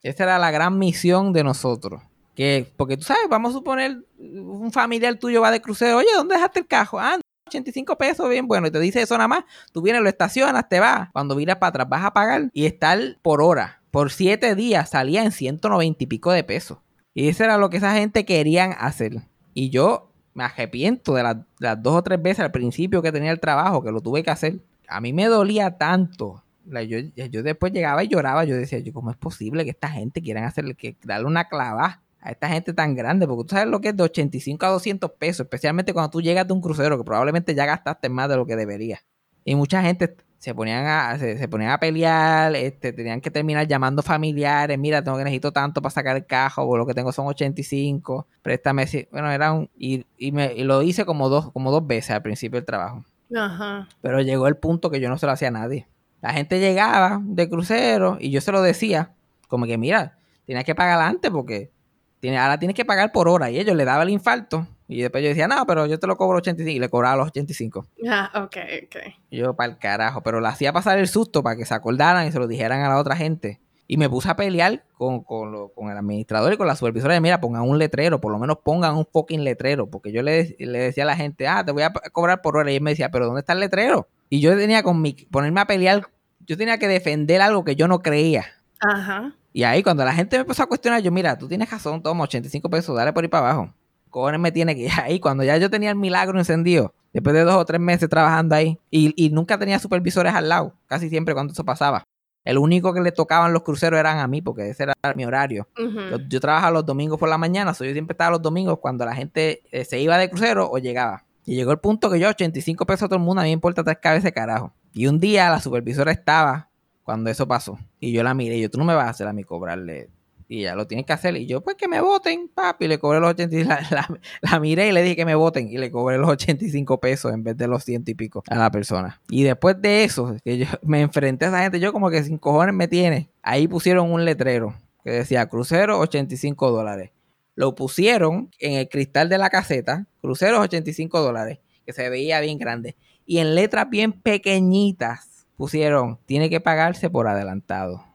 [0.02, 2.02] Esa era la gran misión de nosotros.
[2.34, 6.34] Que, porque tú sabes, vamos a suponer, un familiar tuyo va de crucero, oye, ¿dónde
[6.34, 6.98] dejaste el cajo?
[6.98, 7.18] Ah,
[7.48, 10.80] 85 pesos, bien bueno, y te dice eso nada más, tú vienes, lo estacionas, te
[10.80, 14.88] vas, cuando miras para atrás vas a pagar y estar por hora, por 7 días
[14.88, 16.78] salía en 190 y pico de pesos.
[17.14, 19.20] Y eso era lo que esa gente querían hacer.
[19.52, 23.12] Y yo me arrepiento de, las- de las dos o tres veces al principio que
[23.12, 24.60] tenía el trabajo, que lo tuve que hacer.
[24.88, 26.42] A mí me dolía tanto.
[26.66, 28.44] La- Yo, yo después llegaba y lloraba.
[28.44, 32.02] Yo decía, yo, ¿cómo es posible que esta gente quieran hacerle, que darle una clavada
[32.20, 33.26] a esta gente tan grande?
[33.26, 36.46] Porque tú sabes lo que es de 85 a 200 pesos, especialmente cuando tú llegas
[36.46, 39.00] de un crucero, que probablemente ya gastaste más de lo que debería.
[39.44, 43.68] Y mucha gente se ponían a, se, se ponían a pelear, este, tenían que terminar
[43.68, 47.12] llamando familiares, mira, tengo que necesito tanto para sacar el cajo, o lo que tengo
[47.12, 49.06] son 85, préstame, si-".
[49.12, 52.22] bueno, era un, y, y, me, y lo hice como dos, como dos veces al
[52.22, 53.04] principio del trabajo.
[53.32, 53.86] Ajá.
[54.00, 55.86] Pero llegó el punto que yo no se lo hacía a nadie.
[56.20, 59.12] La gente llegaba de crucero y yo se lo decía,
[59.46, 61.70] como que mira, tienes que pagar antes porque
[62.18, 63.48] tiene, ahora tienes que pagar por hora.
[63.48, 64.66] Y ellos le daba el infarto.
[64.92, 66.70] Y después yo decía, no, pero yo te lo cobro 85.
[66.70, 67.86] Y le cobraba los 85.
[68.08, 68.96] Ah, ok, ok.
[69.30, 70.22] Y yo, para el carajo.
[70.22, 72.88] Pero le hacía pasar el susto para que se acordaran y se lo dijeran a
[72.88, 73.60] la otra gente.
[73.88, 77.14] Y me puse a pelear con, con, lo- con el administrador y con la supervisora.
[77.14, 78.20] de, Mira, pongan un letrero.
[78.20, 79.86] Por lo menos pongan un fucking letrero.
[79.90, 82.70] Porque yo le, le decía a la gente, ah, te voy a cobrar por hora.
[82.72, 84.08] Y él me decía, pero ¿dónde está el letrero?
[84.30, 86.06] Y yo tenía con mi, ponerme a pelear.
[86.46, 88.46] Yo tenía que defender algo que yo no creía.
[88.80, 89.34] Ajá.
[89.52, 92.24] Y ahí cuando la gente me empezó a cuestionar, yo, mira, tú tienes razón, toma
[92.24, 93.74] 85 pesos, dale por ahí para abajo.
[94.12, 95.18] Cojones me tiene que ir ahí.
[95.18, 98.78] Cuando ya yo tenía el milagro encendido, después de dos o tres meses trabajando ahí,
[98.90, 102.04] y, y nunca tenía supervisores al lado, casi siempre cuando eso pasaba.
[102.44, 105.66] El único que le tocaban los cruceros eran a mí, porque ese era mi horario.
[105.76, 109.04] Yo, yo trabajaba los domingos por la mañana, so yo siempre estaba los domingos cuando
[109.04, 111.24] la gente eh, se iba de crucero o llegaba.
[111.44, 113.54] Y llegó el punto que yo, 85 pesos a todo el mundo, a mí me
[113.54, 114.72] importa tres cabezas carajo.
[114.92, 116.68] Y un día la supervisora estaba
[117.04, 117.78] cuando eso pasó.
[117.98, 120.08] Y yo la miré, y yo, tú no me vas a hacer a mí cobrarle.
[120.52, 121.34] Y ella lo tiene que hacer.
[121.38, 122.84] Y yo, pues que me voten, papi.
[122.84, 123.68] Y le cobré los 85.
[123.68, 125.68] La, la, la miré y le dije que me voten.
[125.68, 128.70] Y le cobré los 85 pesos en vez de los ciento y pico a la
[128.70, 129.22] persona.
[129.30, 132.36] Y después de eso, que yo me enfrenté a esa gente, yo como que sin
[132.36, 133.30] cojones me tiene.
[133.42, 137.12] Ahí pusieron un letrero que decía crucero 85 dólares.
[137.54, 142.58] Lo pusieron en el cristal de la caseta, cruceros 85 dólares, que se veía bien
[142.58, 142.96] grande.
[143.24, 148.11] Y en letras bien pequeñitas pusieron, tiene que pagarse por adelantado.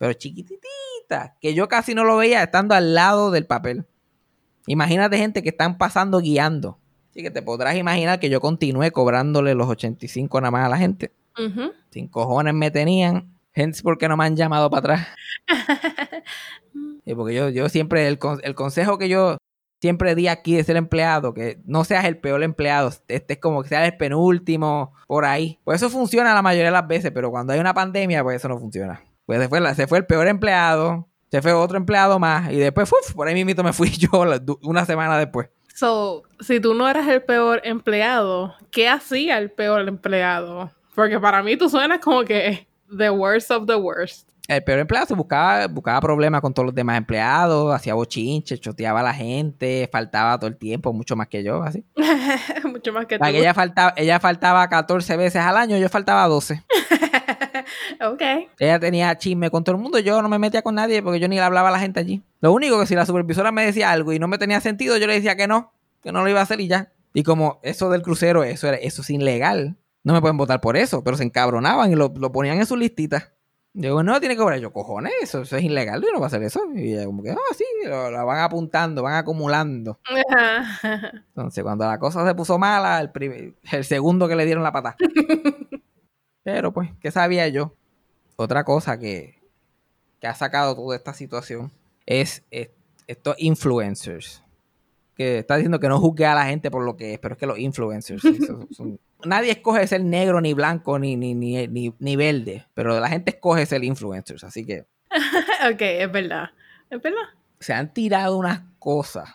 [0.00, 3.84] Pero chiquititita, que yo casi no lo veía estando al lado del papel.
[4.66, 6.78] Imagínate gente que están pasando guiando.
[7.10, 10.78] Así que te podrás imaginar que yo continué cobrándole los 85 nada más a la
[10.78, 11.12] gente.
[11.90, 13.36] Sin cojones me tenían.
[13.52, 15.08] Gente, ¿por qué no me han llamado para atrás?
[17.04, 19.38] Sí, porque yo, yo siempre, el, el consejo que yo
[19.80, 23.62] siempre di aquí de ser empleado, que no seas el peor empleado, este es como
[23.62, 25.58] que seas el penúltimo, por ahí.
[25.64, 28.48] Pues eso funciona la mayoría de las veces, pero cuando hay una pandemia, pues eso
[28.48, 29.02] no funciona.
[29.30, 32.56] Pues se fue, la- se fue el peor empleado, se fue otro empleado más, y
[32.56, 35.50] después, uf, por ahí mismo me fui yo la- una semana después.
[35.72, 40.72] So, si tú no eras el peor empleado, ¿qué hacía el peor empleado?
[40.96, 42.66] Porque para mí tú suenas como que
[42.98, 44.28] the worst of the worst.
[44.48, 48.98] El peor empleado se buscaba, buscaba problemas con todos los demás empleados, hacía bochinches, choteaba
[48.98, 51.84] a la gente, faltaba todo el tiempo, mucho más que yo, así.
[52.64, 53.24] Mucho más que tú.
[53.26, 56.64] Ella faltaba, ella faltaba 14 veces al año, yo faltaba 12.
[58.06, 58.22] ok.
[58.58, 61.28] Ella tenía chisme con todo el mundo, yo no me metía con nadie porque yo
[61.28, 62.22] ni le hablaba a la gente allí.
[62.40, 65.06] Lo único que si la supervisora me decía algo y no me tenía sentido, yo
[65.06, 66.92] le decía que no, que no lo iba a hacer y ya.
[67.12, 70.76] Y como eso del crucero, eso, era, eso es ilegal, no me pueden votar por
[70.76, 73.32] eso, pero se encabronaban y lo, lo ponían en sus listitas.
[73.72, 74.58] Yo digo, no, tiene que cobrar.
[74.58, 76.60] Yo, cojones, eso, eso es ilegal, yo no voy a hacer eso.
[76.74, 80.00] Y ella como que, ah, sí, lo, van apuntando, van acumulando.
[81.28, 84.72] Entonces, cuando la cosa se puso mala, el, primer- el segundo que le dieron la
[84.72, 84.96] pata.
[86.42, 87.74] Pero pues, ¿qué sabía yo?
[88.36, 89.40] Otra cosa que,
[90.20, 91.70] que ha sacado toda esta situación
[92.06, 92.70] es, es-
[93.06, 94.42] estos influencers.
[95.16, 97.38] Que está diciendo que no juzgue a la gente por lo que es, pero es
[97.38, 101.66] que los influencers sí, son, son nadie escoge ser negro, ni blanco, ni, ni, ni,
[101.68, 104.86] ni, ni verde, pero la gente escoge ser influencers, así que
[105.70, 106.48] ok, es verdad.
[106.88, 107.18] Es verdad.
[107.58, 109.28] se han tirado unas cosas,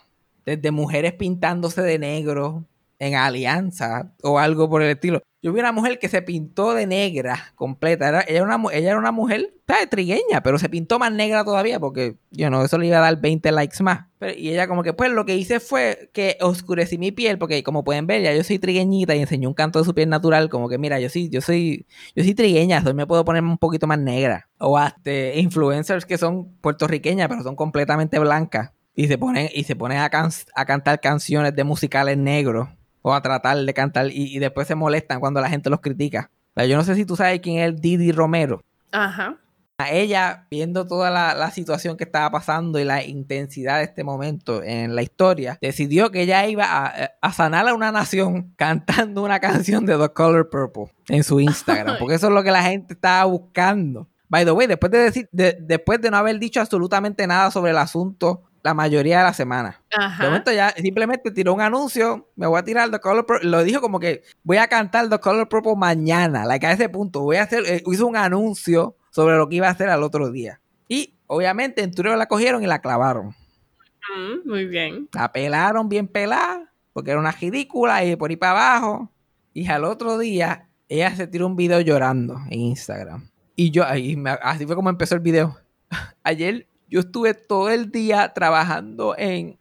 [0.44, 2.64] desde mujeres pintándose de negro
[2.98, 5.22] en alianza o algo por el estilo.
[5.42, 8.08] Yo vi una mujer que se pintó de negra completa.
[8.08, 9.54] Era- ella, era una, ella era una mujer
[9.90, 13.20] trigueña, pero se pintó más negra todavía porque, yo no, eso le iba a dar
[13.20, 14.06] 20 likes más.
[14.36, 17.84] Y ella como que, pues lo que hice fue que oscurecí mi piel porque como
[17.84, 20.68] pueden ver, ya yo soy trigueñita y enseñó un canto de su piel natural, como
[20.68, 23.86] que mira, yo sí, yo soy, yo soy trigueña, soy, me puedo poner un poquito
[23.86, 24.48] más negra.
[24.58, 28.72] O hasta influencers que son puertorriqueñas, pero son completamente blancas.
[28.94, 32.68] Y se ponen, y se ponen a, can- a cantar canciones de musicales negros.
[33.08, 34.08] O a tratar de cantar.
[34.10, 36.28] Y, y después se molestan cuando la gente los critica.
[36.56, 38.64] O sea, yo no sé si tú sabes quién es Didi Romero.
[38.90, 39.36] Ajá.
[39.78, 44.02] A ella, viendo toda la, la situación que estaba pasando y la intensidad de este
[44.02, 49.22] momento en la historia, decidió que ella iba a, a sanar a una nación cantando
[49.22, 52.62] una canción de The Color Purple en su Instagram, porque eso es lo que la
[52.64, 54.08] gente estaba buscando.
[54.28, 57.70] By the way, después de decir, de- después de no haber dicho absolutamente nada sobre
[57.70, 59.80] el asunto la mayoría de la semana.
[60.18, 63.62] De momento ya simplemente tiró un anuncio, me voy a tirar The Color Purple, lo
[63.62, 67.36] dijo como que voy a cantar The Color Purple mañana, like a ese punto, voy
[67.36, 70.60] a hacer, eh, hizo un anuncio sobre lo que iba a hacer al otro día.
[70.88, 73.28] Y obviamente en Twitter la cogieron y la clavaron.
[74.16, 75.08] Mm, muy bien.
[75.12, 79.10] La pelaron bien pelada, porque era una ridícula y por ahí para abajo.
[79.54, 83.28] Y al otro día ella se tiró un video llorando en Instagram.
[83.54, 85.56] Y yo, ahí me- así fue como empezó el video.
[86.24, 89.58] Ayer yo estuve todo el día trabajando en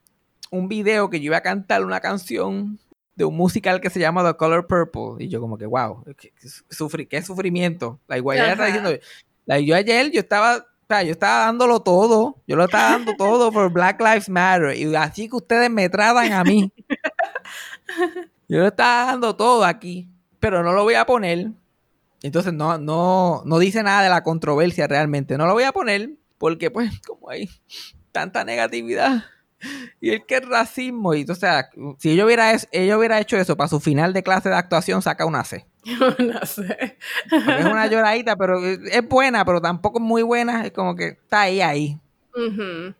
[0.51, 2.79] un video que yo iba a cantar una canción
[3.15, 5.23] de un musical que se llama The Color Purple.
[5.25, 7.99] Y yo como que, wow, qué, qué sufri- qué sufrimiento.
[8.07, 8.91] La igual está diciendo,
[9.45, 13.15] like, yo ayer yo estaba, o sea, yo estaba dándolo todo, yo lo estaba dando
[13.15, 14.75] todo por Black Lives Matter.
[14.77, 16.71] Y así que ustedes me tratan a mí.
[18.47, 20.07] Yo lo estaba dando todo aquí,
[20.39, 21.51] pero no lo voy a poner.
[22.21, 25.37] Entonces no, no, no dice nada de la controversia realmente.
[25.37, 27.49] No lo voy a poner porque pues como hay
[28.11, 29.23] tanta negatividad
[29.99, 31.13] y el que es racismo.
[31.15, 34.21] Y o sea, si ella hubiera, es- ella hubiera hecho eso para su final de
[34.23, 35.65] clase de actuación, saca una C.
[36.45, 36.97] sé.
[37.29, 40.65] Porque es una lloradita, pero es buena, pero tampoco es muy buena.
[40.65, 41.99] Es como que está ahí, ahí.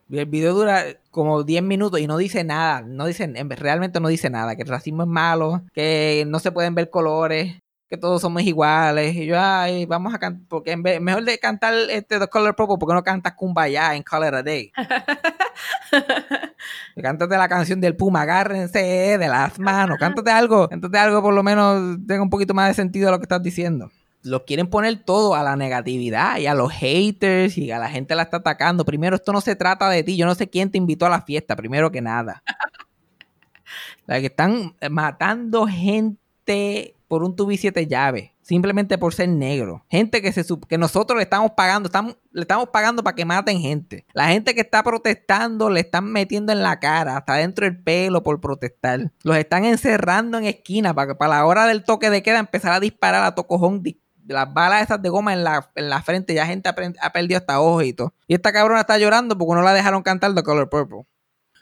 [0.10, 4.00] Y el video dura como 10 minutos y no dice nada, no dice, en- realmente
[4.00, 7.58] no dice nada, que el racismo es malo, que no se pueden ver colores,
[7.96, 9.16] que todos somos iguales.
[9.16, 12.56] Y yo, ay, vamos a cantar, porque en vez, mejor de cantar este The Color
[12.56, 14.72] Purple, ¿por qué no cantas Kumbaya en Color a Day?
[17.02, 21.44] Cántate la canción del Puma, agárrense de las manos, cántate algo, cántate algo por lo
[21.44, 23.92] menos tenga un poquito más de sentido lo que estás diciendo.
[24.24, 28.16] Lo quieren poner todo a la negatividad y a los haters y a la gente
[28.16, 28.84] la está atacando.
[28.84, 30.18] Primero, esto no se trata de ti.
[30.18, 32.42] Yo no sé quién te invitó a la fiesta, primero que nada.
[34.08, 39.86] La que están matando gente por un tubi siete llaves, simplemente por ser negro.
[39.90, 43.60] Gente que, se, que nosotros le estamos pagando, estamos, le estamos pagando para que maten
[43.60, 44.06] gente.
[44.14, 48.24] La gente que está protestando le están metiendo en la cara, hasta dentro del pelo
[48.24, 49.12] por protestar.
[49.24, 52.74] Los están encerrando en esquinas para que para la hora del toque de queda empezar
[52.74, 53.84] a disparar a tocojón
[54.28, 56.34] las balas esas de goma en la, en la frente.
[56.34, 58.14] Ya gente ha, perdido hasta ojos y todo.
[58.28, 61.04] Y esta cabrona está llorando porque no la dejaron cantar The Color Purple.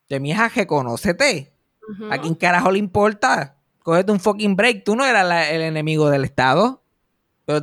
[0.09, 1.53] De mi hija, reconócete.
[2.09, 3.57] ¿A quién carajo le importa?
[3.83, 4.83] Cógete un fucking break.
[4.83, 6.81] Tú no eras la- el enemigo del Estado.
[7.45, 7.61] Pero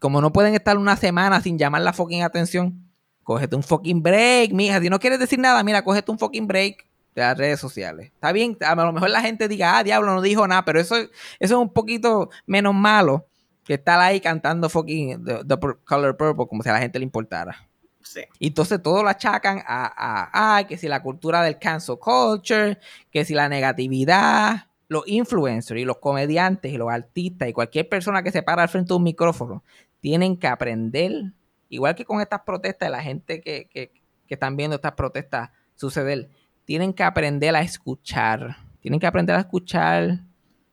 [0.00, 2.88] como, no pueden estar una semana sin llamar la fucking atención,
[3.22, 4.80] cógete un fucking break, mija.
[4.80, 8.06] Si no quieres decir nada, mira, cógete un fucking break de las redes sociales.
[8.12, 10.96] Está bien, a lo mejor la gente diga, ah, diablo, no dijo nada, pero eso,
[10.96, 13.28] eso es un poquito menos malo
[13.64, 17.68] que estar ahí cantando fucking The, Color Purple como si a la gente le importara.
[18.02, 18.22] Sí.
[18.40, 22.76] Y entonces todo lo achacan a, a, a que si la cultura del cancel culture,
[23.12, 28.22] que si la negatividad, los influencers y los comediantes y los artistas y cualquier persona
[28.22, 29.64] que se para al frente de un micrófono
[30.00, 31.32] tienen que aprender,
[31.68, 33.92] igual que con estas protestas, la gente que, que,
[34.26, 36.30] que están viendo estas protestas suceder,
[36.64, 40.20] tienen que aprender a escuchar, tienen que aprender a escuchar.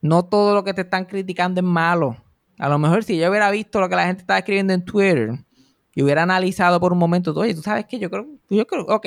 [0.02, 2.18] No todo lo que te están criticando es malo.
[2.58, 5.40] A lo mejor si yo hubiera visto lo que la gente estaba escribiendo en Twitter,
[6.00, 9.06] y hubiera analizado por un momento, oye, tú sabes que yo creo, yo creo, ok,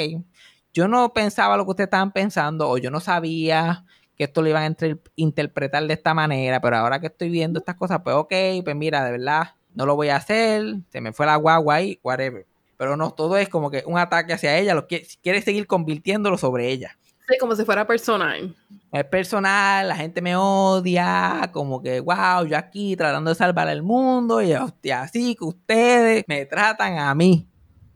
[0.75, 3.85] yo no pensaba lo que ustedes estaban pensando, o yo no sabía
[4.22, 7.58] que esto lo iban a entre- interpretar de esta manera, pero ahora que estoy viendo
[7.58, 8.32] estas cosas, pues ok,
[8.62, 11.98] pues mira, de verdad, no lo voy a hacer, se me fue la guagua ahí,
[12.04, 12.46] whatever.
[12.76, 16.38] Pero no, todo es como que un ataque hacia ella, lo quiere, quiere seguir convirtiéndolo
[16.38, 16.96] sobre ella.
[17.28, 18.54] Sí, como si fuera personal.
[18.92, 23.82] Es personal, la gente me odia, como que, wow, yo aquí tratando de salvar el
[23.82, 27.48] mundo y hostia, así que ustedes me tratan a mí.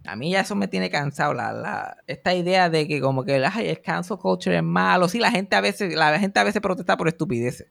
[0.07, 3.45] A mí ya eso me tiene cansado, la, la, esta idea de que como que
[3.45, 5.09] ay, el cancel culture es malo.
[5.09, 7.69] Sí, la gente a veces, la gente a veces protesta por estupideces.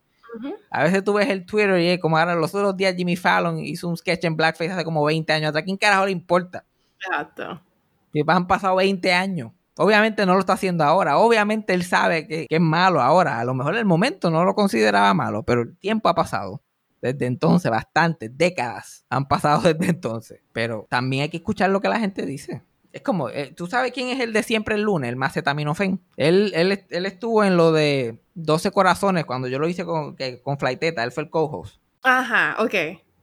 [0.70, 3.60] A veces tú ves el Twitter y es como ahora los otros días Jimmy Fallon
[3.60, 5.56] hizo un sketch en blackface hace como 20 años.
[5.56, 6.66] ¿A quién carajo le importa?
[7.00, 7.62] Exacto.
[8.12, 9.52] Que han pasado 20 años.
[9.78, 11.18] Obviamente no lo está haciendo ahora.
[11.18, 13.40] Obviamente él sabe que, que es malo ahora.
[13.40, 16.62] A lo mejor en el momento no lo consideraba malo, pero el tiempo ha pasado.
[17.14, 20.42] Desde entonces, bastantes décadas han pasado desde entonces.
[20.54, 22.62] Pero también hay que escuchar lo que la gente dice.
[22.92, 25.10] Es como, eh, ¿tú sabes quién es el de siempre el lunes?
[25.10, 26.00] El Macetaminofen.
[26.16, 30.58] Él, él, él estuvo en lo de 12 corazones cuando yo lo hice con, con
[30.58, 31.04] Flighteta.
[31.04, 31.78] Él fue el co-host.
[32.04, 32.74] Ajá, ok.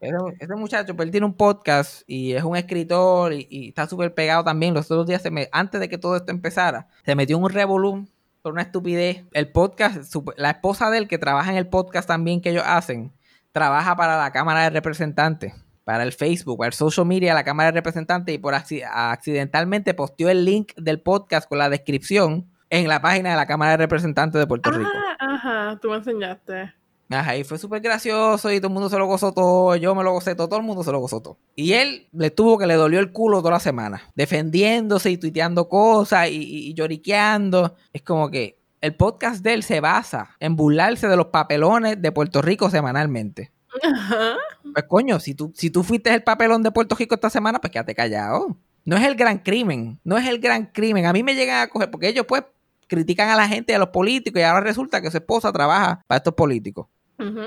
[0.00, 3.86] Ese, ese muchacho, pues él tiene un podcast y es un escritor y, y está
[3.88, 4.74] súper pegado también.
[4.74, 8.06] Los otros días, se me, antes de que todo esto empezara, se metió un revolú
[8.42, 9.24] por una estupidez.
[9.32, 12.64] El podcast, su- la esposa de él que trabaja en el podcast también que ellos
[12.66, 13.12] hacen,
[13.52, 17.70] trabaja para la Cámara de Representantes, para el Facebook, para el social media la Cámara
[17.70, 22.88] de Representantes y por acci- accidentalmente posteó el link del podcast con la descripción en
[22.88, 24.90] la página de la Cámara de Representantes de Puerto Rico.
[25.20, 26.72] Ah, ajá, tú me enseñaste.
[27.10, 30.02] Ajá, y fue súper gracioso y todo el mundo se lo gozó todo, yo me
[30.02, 31.36] lo gocé todo, todo el mundo se lo gozó todo.
[31.54, 35.68] Y él le tuvo que le dolió el culo toda la semana, defendiéndose y tuiteando
[35.68, 37.74] cosas y, y- y lloriqueando.
[37.92, 42.12] Es como que el podcast de él se basa en burlarse de los papelones de
[42.12, 43.52] Puerto Rico semanalmente.
[43.82, 44.36] Ajá.
[44.74, 47.70] Pues coño, si tú, si tú fuiste el papelón de Puerto Rico esta semana, pues
[47.70, 48.56] quédate callado.
[48.84, 51.06] No es el gran crimen, no es el gran crimen.
[51.06, 52.42] A mí me llegan a coger, porque ellos pues
[52.88, 56.02] critican a la gente y a los políticos y ahora resulta que su esposa trabaja
[56.06, 56.88] para estos políticos.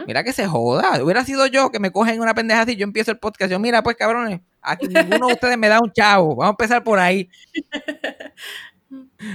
[0.07, 1.03] Mira que se joda.
[1.03, 2.77] Hubiera sido yo que me cogen una pendeja así.
[2.77, 3.51] Yo empiezo el podcast.
[3.51, 6.37] Yo, mira, pues cabrones, aquí ninguno de ustedes me da un chavo.
[6.37, 7.29] Vamos a empezar por ahí.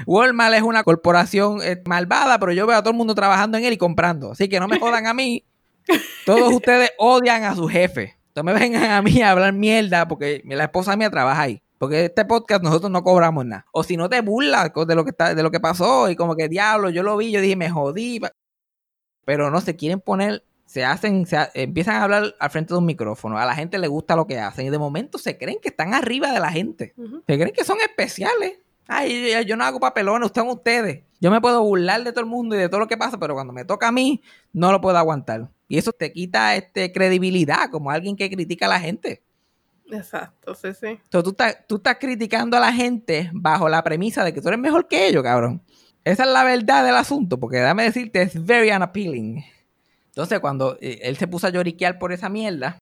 [0.07, 3.65] Walmart es una corporación eh, malvada, pero yo veo a todo el mundo trabajando en
[3.65, 4.33] él y comprando.
[4.33, 5.45] Así que no me jodan a mí.
[6.27, 8.17] Todos ustedes odian a su jefe.
[8.37, 11.63] No me vengan a mí a hablar mierda porque la esposa mía trabaja ahí.
[11.79, 13.67] Porque este podcast nosotros no cobramos nada.
[13.73, 16.37] O si no te burlas de lo que está, de lo que pasó y como
[16.37, 18.21] que diablo, yo lo vi, yo dije, me jodí.
[19.25, 22.79] Pero no se quieren poner, se hacen, se ha- empiezan a hablar al frente de
[22.79, 23.39] un micrófono.
[23.39, 25.95] A la gente le gusta lo que hacen y de momento se creen que están
[25.95, 26.93] arriba de la gente.
[27.27, 28.59] Se creen que son especiales.
[28.87, 31.05] Ay, yo, no hago papelones, ustedes son ustedes.
[31.21, 33.35] Yo me puedo burlar de todo el mundo y de todo lo que pasa, pero
[33.35, 35.49] cuando me toca a mí, no lo puedo aguantar.
[35.69, 39.23] Y eso te quita este, credibilidad como alguien que critica a la gente.
[39.91, 40.87] Exacto, sí, sí.
[40.87, 44.49] Entonces tú estás, tú estás criticando a la gente bajo la premisa de que tú
[44.49, 45.63] eres mejor que ellos, cabrón.
[46.05, 49.45] Esa es la verdad del asunto, porque déjame decirte, es very unappealing.
[50.07, 52.79] Entonces, cuando eh, él se puso a lloriquear por esa mierda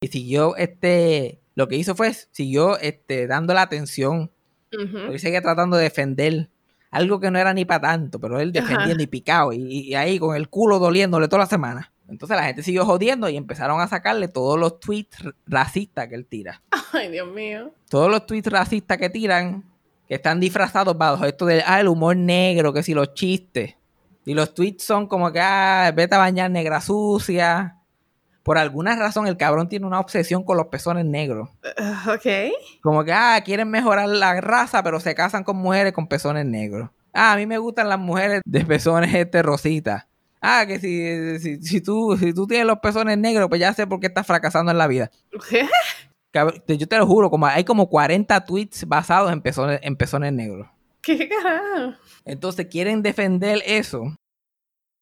[0.00, 4.30] y siguió, este, lo que hizo fue, siguió este, dando la atención.
[4.72, 5.12] Ujú.
[5.12, 6.48] Él seguía tratando de defender
[6.90, 9.02] algo que no era ni para tanto, pero él defendiendo Ajá.
[9.02, 11.92] y picado y, y ahí con el culo doliéndole toda la semana.
[12.08, 16.24] Entonces la gente siguió jodiendo y empezaron a sacarle todos los tweets racistas que él
[16.24, 16.62] tira
[16.94, 17.70] Ay, Dios mío.
[17.90, 19.62] todos los tweets racistas que tiran,
[20.08, 23.74] que están disfrazados bajo esto de, ah, el humor negro, que si los chistes.
[24.24, 27.77] Y los tweets son como que, ah, vete a bañar negra sucia.
[28.48, 31.50] Por alguna razón el cabrón tiene una obsesión con los pezones negros.
[31.78, 32.50] Uh, ok.
[32.80, 36.88] Como que, ah, quieren mejorar la raza, pero se casan con mujeres con pezones negros.
[37.12, 40.06] Ah, a mí me gustan las mujeres de pezones este rositas.
[40.40, 43.86] Ah, que si, si, si tú, si tú tienes los pezones negros, pues ya sé
[43.86, 45.10] por qué estás fracasando en la vida.
[45.50, 45.68] ¿Qué?
[46.30, 50.32] Cabrón, yo te lo juro, como hay como 40 tweets basados en pezones, en pezones
[50.32, 50.68] negros.
[51.02, 51.98] ¿Qué carajo?
[52.24, 54.14] Entonces quieren defender eso.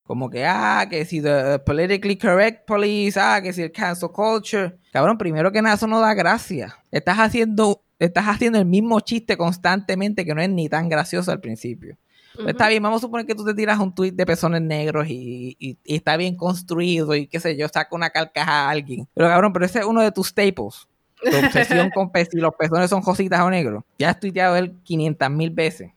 [0.06, 4.76] Como que, ah, que si the politically correct police, ah, que si el cancel culture.
[4.92, 6.76] Cabrón, primero que nada, eso no da gracia.
[6.92, 11.40] Estás haciendo, estás haciendo el mismo chiste constantemente que no es ni tan gracioso al
[11.40, 11.96] principio.
[12.36, 15.08] Pues Está bien, vamos a suponer que tú te tiras un tweet de pezones negros
[15.08, 19.08] y, y- y está bien construido y qué sé yo, saca una carcaja a alguien.
[19.14, 20.86] Pero cabrón, pero ese es uno de tus staples.
[21.22, 23.82] Tu obsesión con pe- si los pezones son rositas o negros.
[23.98, 25.90] Ya has tuiteado él 500 mil veces.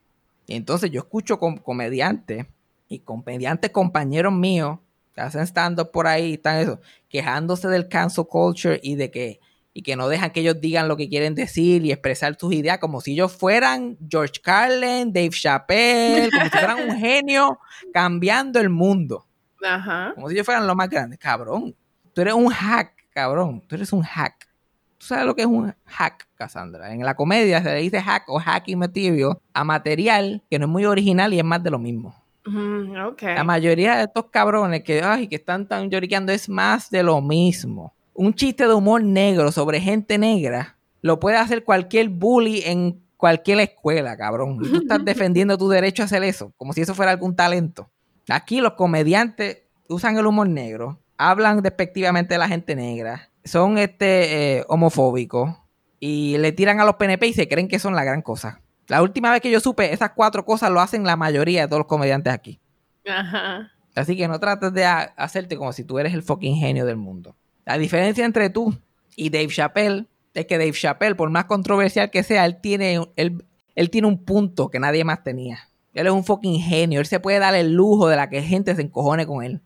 [0.48, 2.46] Y entonces yo escucho con comediantes
[2.90, 4.80] y comediantes compañeros míos
[5.14, 9.40] que hacen stand-up por ahí, están eso, quejándose del cancel culture y de que
[9.72, 12.80] y que no dejan que ellos digan lo que quieren decir y expresar sus ideas
[12.80, 17.60] como si ellos fueran George Carlin, Dave Chappelle, como si fueran un genio
[17.94, 19.26] cambiando el mundo,
[19.64, 20.12] Ajá.
[20.16, 21.20] como si ellos fueran los más grandes.
[21.20, 21.76] Cabrón,
[22.14, 24.50] tú eres un hack, cabrón, tú eres un hack.
[24.98, 26.94] ¿Tú sabes lo que es un hack, Cassandra?
[26.94, 30.72] En la comedia se le dice hack o hacking material a material que no es
[30.72, 32.14] muy original y es más de lo mismo.
[32.50, 32.94] Mm.
[33.22, 37.22] La mayoría de estos cabrones que, ay, que están tan lloriqueando es más de lo
[37.22, 37.94] mismo.
[38.14, 43.60] Un chiste de humor negro sobre gente negra lo puede hacer cualquier bully en cualquier
[43.60, 44.58] escuela, cabrón.
[44.58, 47.90] Tú estás defendiendo tu derecho a hacer eso, como si eso fuera algún talento.
[48.30, 54.58] Aquí los comediantes usan el humor negro, hablan despectivamente de la gente negra, son este
[54.58, 55.56] eh, homofóbicos
[56.00, 58.62] y le tiran a los PNP y se creen que son la gran cosa.
[58.90, 61.80] La última vez que yo supe, esas cuatro cosas lo hacen la mayoría de todos
[61.80, 62.60] los comediantes aquí.
[63.08, 63.72] Ajá.
[63.96, 66.98] Así que no trates de ha- hacerte como si tú eres el fucking genio del
[66.98, 67.36] mundo.
[67.66, 68.78] La diferencia entre tú
[69.16, 73.46] y Dave Chappelle es que Dave Chappelle, por más controversial que sea, él tiene, él,
[73.76, 75.60] él tiene un punto que nadie más tenía.
[75.94, 77.00] Él es un fucking genio.
[77.00, 79.62] Él se puede dar el lujo de la que gente se encojone con él.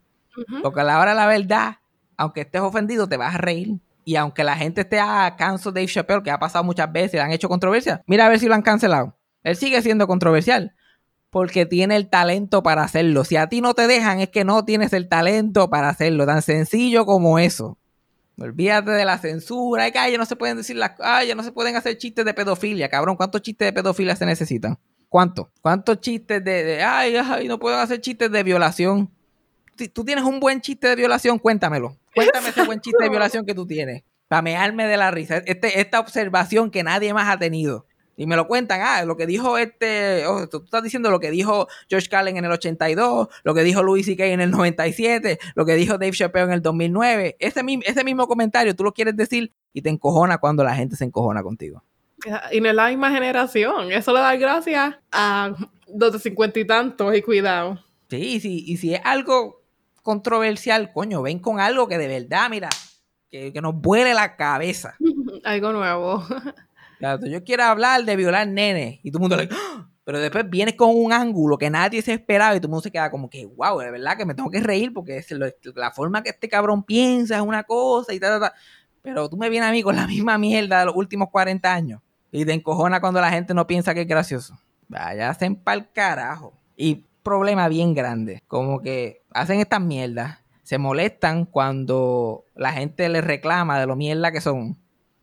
[0.63, 1.75] Porque a la hora de la verdad,
[2.17, 3.77] aunque estés ofendido, te vas a reír.
[4.05, 7.13] Y aunque la gente esté a canso de Dave Chappelle, que ha pasado muchas veces,
[7.13, 9.17] le han hecho controversia, mira a ver si lo han cancelado.
[9.43, 10.75] Él sigue siendo controversial.
[11.29, 13.23] Porque tiene el talento para hacerlo.
[13.23, 16.27] Si a ti no te dejan, es que no tienes el talento para hacerlo.
[16.27, 17.79] Tan sencillo como eso.
[18.37, 19.85] Olvídate de la censura.
[19.95, 22.33] Ay, ya no se pueden decir las ay, ya no se pueden hacer chistes de
[22.33, 23.15] pedofilia, cabrón.
[23.15, 24.77] ¿Cuántos chistes de pedofilia se necesitan?
[25.09, 25.47] ¿Cuántos?
[25.61, 29.11] ¿Cuántos chistes de, de, ay, ay, no pueden hacer chistes de violación?
[29.77, 31.97] Si tú tienes un buen chiste de violación, cuéntamelo.
[32.15, 34.03] Cuéntame ese buen chiste de violación que tú tienes.
[34.27, 35.37] Para mearme de la risa.
[35.45, 37.85] Este, esta observación que nadie más ha tenido.
[38.15, 41.31] Y me lo cuentan, ah, lo que dijo este, oh, tú, estás diciendo lo que
[41.31, 44.27] dijo George Carlin en el 82, lo que dijo Louis C.K.
[44.27, 47.37] en el 97, lo que dijo Dave Chappelle en el 2009.
[47.39, 50.95] Ese, mi- ese mismo comentario tú lo quieres decir y te encojona cuando la gente
[50.95, 51.83] se encojona contigo.
[52.51, 53.91] Y no es la misma generación.
[53.91, 55.53] Eso le da gracias a
[55.93, 57.79] los de cincuenta y tantos y cuidado.
[58.11, 59.62] Sí, y si, y si es algo
[60.03, 62.69] controversial, coño, ven con algo que de verdad, mira,
[63.31, 64.95] que, que nos vuele la cabeza.
[65.43, 66.23] Algo nuevo.
[66.99, 69.89] Claro, yo quiero hablar de violar nenes y todo el mundo le ¡Ah!
[70.05, 72.91] pero después vienes con un ángulo que nadie se esperaba y todo el mundo se
[72.91, 75.91] queda como que, wow, de verdad que me tengo que reír porque es lo- la
[75.91, 78.59] forma que este cabrón piensa es una cosa y tal, tal, tal.
[79.01, 82.01] Pero tú me vienes a mí con la misma mierda de los últimos 40 años
[82.31, 84.57] y te encojona cuando la gente no piensa que es gracioso.
[84.89, 86.53] Vaya, hacen pa'l carajo.
[86.75, 93.23] Y problema bien grande, como que hacen estas mierdas, se molestan cuando la gente les
[93.23, 94.77] reclama de lo mierda que son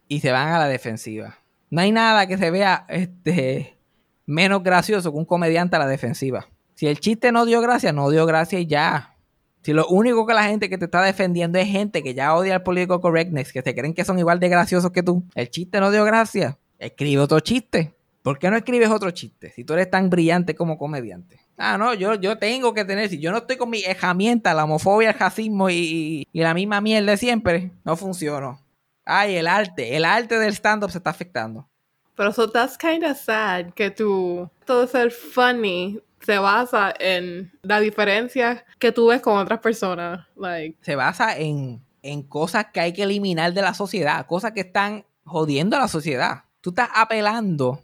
[0.06, 1.38] y se van a la defensiva.
[1.70, 3.78] No hay nada que se vea este,
[4.26, 6.48] menos gracioso que un comediante a la defensiva.
[6.74, 9.16] Si el chiste no dio gracia, no dio gracia y ya.
[9.62, 12.54] Si lo único que la gente que te está defendiendo es gente que ya odia
[12.54, 15.80] el political correctness, que se creen que son igual de graciosos que tú, el chiste
[15.80, 16.58] no dio gracia.
[16.78, 17.94] Escribe otro chiste.
[18.22, 19.50] ¿Por qué no escribes otro chiste?
[19.50, 21.40] Si tú eres tan brillante como comediante.
[21.62, 24.64] Ah, no, yo, yo tengo que tener, si yo no estoy con mi herramienta, la
[24.64, 28.58] homofobia, el racismo y, y- la misma mierda de siempre, no funciono.
[29.04, 31.68] Ay, el arte, el arte del stand-up se está afectando.
[32.16, 37.80] Pero so that's kind of sad que tu todo ser funny se basa en la
[37.80, 40.26] diferencia que tú ves con otras personas.
[40.36, 44.60] Like, Se basa en, en cosas que hay que eliminar de la sociedad, cosas que
[44.60, 46.44] están jodiendo a la sociedad.
[46.60, 47.82] Tú estás apelando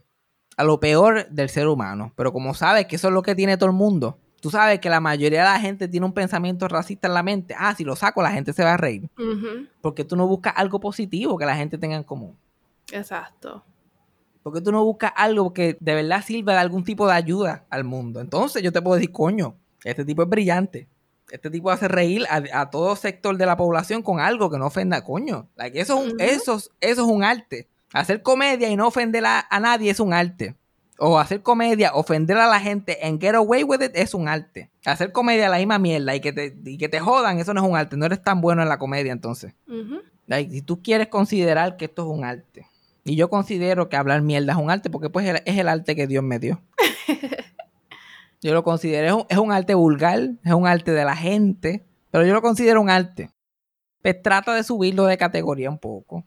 [0.57, 3.57] a lo peor del ser humano, pero como sabes que eso es lo que tiene
[3.57, 7.09] todo el mundo, tú sabes que la mayoría de la gente tiene un pensamiento racista
[7.09, 7.55] en la mente.
[7.59, 9.09] Ah, si lo saco la gente se va a reír.
[9.83, 12.37] Porque tú no buscas algo positivo que la gente tenga en común.
[12.93, 13.63] exacto.
[14.43, 17.83] Porque tú no buscas algo que de verdad sirva de algún tipo de ayuda al
[17.83, 18.21] mundo.
[18.21, 20.87] Entonces yo te puedo decir, coño, este tipo es brillante.
[21.33, 24.67] Este tipo hace reír a, a todo sector de la población con algo que no
[24.67, 25.49] ofenda, coño.
[25.57, 26.17] Like, eso, es un, Ujú.
[26.21, 27.67] eso, es- eso es un arte.
[27.93, 30.57] Hacer comedia y no ofender a, a nadie es un arte.
[30.99, 34.71] O hacer comedia, ofender a la gente and get away with it es un arte.
[34.85, 37.69] Hacer comedia la misma mierda y que te, y que te jodan, eso no es
[37.69, 37.97] un arte.
[37.97, 39.55] No eres tan bueno en la comedia entonces.
[40.27, 42.67] Like, si tú quieres considerar que esto es un arte.
[43.05, 46.07] Y yo considero que hablar mierda es un arte porque pues es el arte que
[46.07, 46.61] Dios me dio.
[48.41, 51.85] yo lo considero, es un, es un arte vulgar, es un arte de la gente,
[52.11, 53.31] pero yo lo considero un arte.
[54.03, 56.25] Pues trata de subirlo de categoría un poco.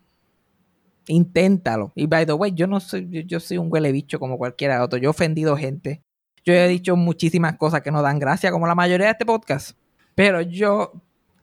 [1.10, 1.91] Inténtalo.
[1.95, 4.84] Y by the way, yo no soy, yo, yo soy un huele bicho como cualquiera
[4.84, 4.99] otro.
[4.99, 6.03] Yo he ofendido gente.
[6.45, 9.78] Yo he dicho muchísimas cosas que no dan gracia, como la mayoría de este podcast.
[10.16, 10.93] Pero yo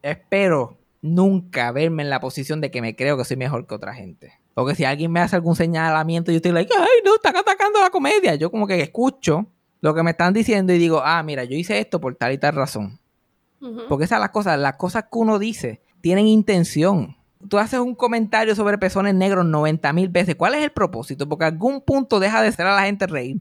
[0.02, 3.92] espero nunca verme en la posición de que me creo que soy mejor que otra
[3.92, 4.32] gente.
[4.54, 7.90] Porque si alguien me hace algún señalamiento, yo estoy like, ay, no, están atacando la
[7.90, 8.36] comedia.
[8.36, 9.46] Yo como que escucho
[9.80, 12.38] lo que me están diciendo y digo, ah, mira, yo hice esto por tal y
[12.38, 12.98] tal razón.
[13.88, 17.16] Porque esas son las cosas, las cosas que uno dice tienen intención.
[17.48, 20.34] Tú haces un comentario sobre pezones negros 90 mil veces.
[20.36, 21.28] ¿Cuál es el propósito?
[21.28, 23.40] Porque a algún punto deja de ser a la gente reír.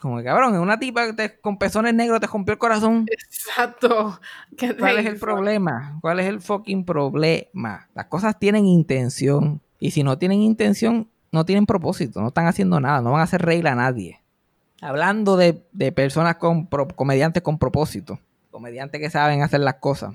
[0.00, 3.06] Como que cabrón, una tipa que te- con pezones negros te rompió el corazón.
[3.10, 4.20] Exacto.
[4.56, 5.98] ¿Qué te ¿Cuál es el problema?
[6.00, 7.88] ¿Cuál es el fucking problema?
[7.94, 9.60] Las cosas tienen intención.
[9.80, 12.20] Y si no tienen intención, no tienen propósito.
[12.20, 13.00] No están haciendo nada.
[13.00, 14.20] No van a hacer reír a nadie.
[14.80, 18.18] Hablando de, de personas con pro- comediantes con propósito.
[18.50, 20.14] Comediantes que saben hacer las cosas.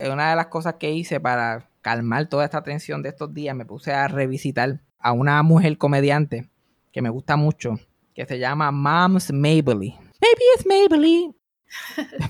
[0.00, 3.64] Una de las cosas que hice para calmar toda esta tensión de estos días, me
[3.64, 6.48] puse a revisitar a una mujer comediante
[6.92, 7.78] que me gusta mucho,
[8.14, 9.96] que se llama Moms Mabley.
[10.20, 11.34] Maybe it's Mabley.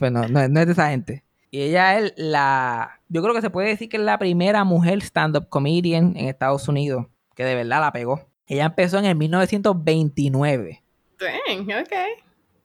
[0.01, 1.25] Pero no, no, no es de esa gente.
[1.51, 3.01] Y ella es la.
[3.09, 6.69] Yo creo que se puede decir que es la primera mujer stand-up comedian en Estados
[6.69, 7.07] Unidos
[7.39, 8.29] que de verdad la pegó.
[8.49, 10.83] Ella empezó en el 1929.
[11.21, 11.93] Dang, ok.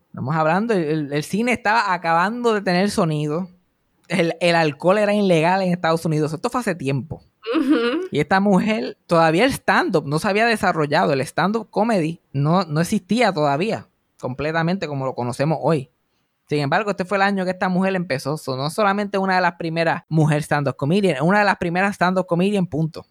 [0.08, 3.48] Estamos hablando, el, el cine estaba acabando de tener sonido.
[4.08, 6.34] El, el alcohol era ilegal en Estados Unidos.
[6.34, 7.24] Esto fue hace tiempo.
[8.12, 11.14] Y esta mujer, todavía el stand-up no se había desarrollado.
[11.14, 13.88] El stand-up comedy no, no existía todavía
[14.20, 15.90] completamente como lo conocemos hoy.
[16.48, 18.38] Sin embargo, este fue el año que esta mujer empezó.
[18.38, 22.26] So, no solamente una de las primeras mujeres stand-up comedian, una de las primeras stand-up
[22.26, 23.06] comedian, punto.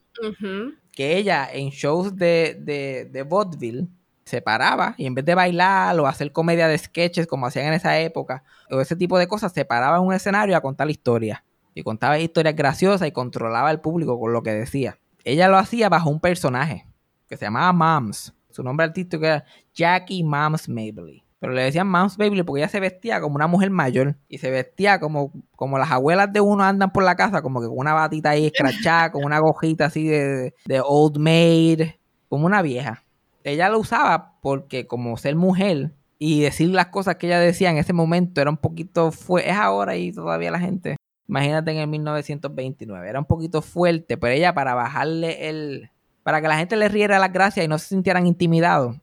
[0.93, 3.88] Que ella en shows de, de, de vaudeville
[4.25, 7.75] se paraba y en vez de bailar o hacer comedia de sketches como hacían en
[7.75, 11.43] esa época o ese tipo de cosas, se paraba en un escenario a contar historias.
[11.75, 14.99] Y contaba historias graciosas y controlaba al público con lo que decía.
[15.25, 16.87] Ella lo hacía bajo un personaje
[17.29, 18.35] que se llamaba Moms.
[18.51, 19.45] Su nombre artístico era
[19.75, 21.25] Jackie Moms Mabley.
[21.39, 24.51] Pero le decían Moms Mabley porque ella se vestía como una mujer mayor y se
[24.51, 27.95] vestía como, como las abuelas de uno andan por la casa, como que con una
[27.95, 31.83] batita ahí escrachada, con una gojita así de, de old maid,
[32.29, 33.03] como una vieja.
[33.45, 37.78] Ella lo usaba porque como ser mujer y decir las cosas que ella decía en
[37.78, 40.97] ese momento era un poquito fue es ahora y todavía la gente
[41.32, 43.09] Imagínate en el 1929.
[43.09, 45.90] Era un poquito fuerte, pero ella para bajarle el...
[46.22, 48.97] Para que la gente le riera las gracias y no se sintieran intimidados.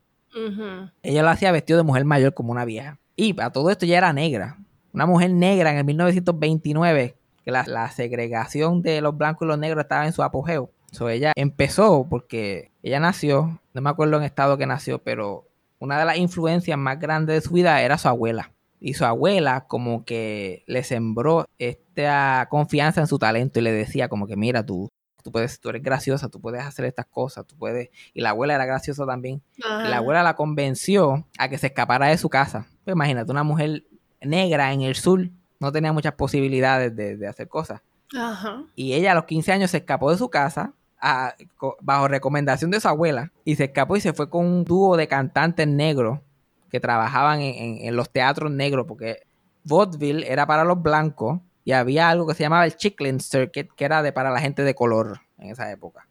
[1.01, 2.99] Ella lo hacía vestido de mujer mayor como una vieja.
[3.15, 4.59] Y a todo esto ya era negra.
[4.93, 9.57] Una mujer negra en el 1929, que la, la segregación de los blancos y los
[9.57, 10.69] negros estaba en su apogeo.
[10.91, 15.47] So, ella empezó porque ella nació, no me acuerdo en estado que nació, pero
[15.79, 18.51] una de las influencias más grandes de su vida era su abuela.
[18.79, 24.07] Y su abuela como que le sembró esta confianza en su talento y le decía
[24.07, 24.89] como que mira tú,
[25.21, 27.89] tú puedes, tú eres graciosa, tú puedes hacer estas cosas, tú puedes.
[28.13, 29.41] Y la abuela era graciosa también.
[29.57, 32.67] Y la abuela la convenció a que se escapara de su casa.
[32.85, 33.83] Pues imagínate, una mujer
[34.21, 35.29] negra en el sur
[35.59, 37.81] no tenía muchas posibilidades de, de hacer cosas.
[38.17, 38.63] Ajá.
[38.75, 41.35] Y ella a los 15 años se escapó de su casa a-
[41.81, 45.07] bajo recomendación de su abuela y se escapó y se fue con un dúo de
[45.07, 46.19] cantantes negros
[46.69, 49.23] que trabajaban en, en- en los teatros negros porque
[49.63, 53.85] vaudeville era para los blancos y había algo que se llamaba el Chicklin Circuit que
[53.85, 56.07] era de para la gente de color en esa época.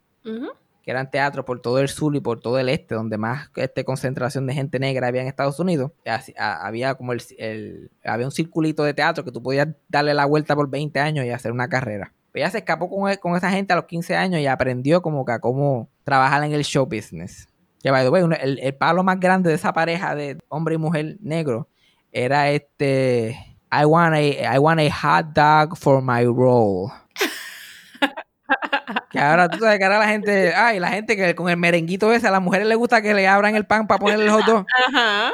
[0.83, 3.83] Que eran teatros por todo el sur y por todo el este, donde más este,
[3.83, 8.25] concentración de gente negra había en Estados Unidos, así- a- había como el, el- había
[8.25, 11.51] un circulito de teatro que tú podías darle la vuelta por 20 años y hacer
[11.51, 12.13] una carrera.
[12.39, 15.33] Ella se escapó con, con esa gente a los 15 años y aprendió como que
[15.33, 17.47] a cómo trabajar en el show business.
[17.81, 20.75] Que by the way, uno- el, el palo más grande de esa pareja de hombre
[20.75, 21.69] y mujer negro
[22.11, 23.37] era este
[23.71, 24.19] I want a,
[24.55, 26.91] I want a hot dog for my roll.
[29.11, 32.11] Que ahora tú sabes que ahora la gente, ay, la gente que con el merenguito
[32.13, 34.45] ese, a las mujeres les gusta que le abran el pan para ponerle el hot
[34.45, 34.65] dog.
[34.87, 35.31] Ajá.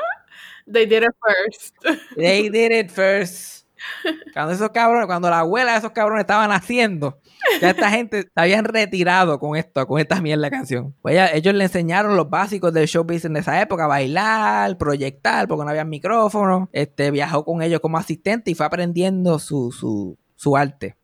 [0.71, 1.75] They did it first.
[2.15, 3.54] They did it first.
[4.33, 7.19] Cuando esos cabrones, cuando la abuela de esos cabrones estaban haciendo,
[7.61, 10.93] ya esta gente se habían retirado con esto, con esta mierda canción.
[11.01, 15.63] Pues ellos le enseñaron los básicos del show business de esa época, bailar, proyectar, porque
[15.63, 16.69] no había micrófono.
[16.71, 20.97] Este, viajó con ellos como asistente y fue aprendiendo su, su, su arte.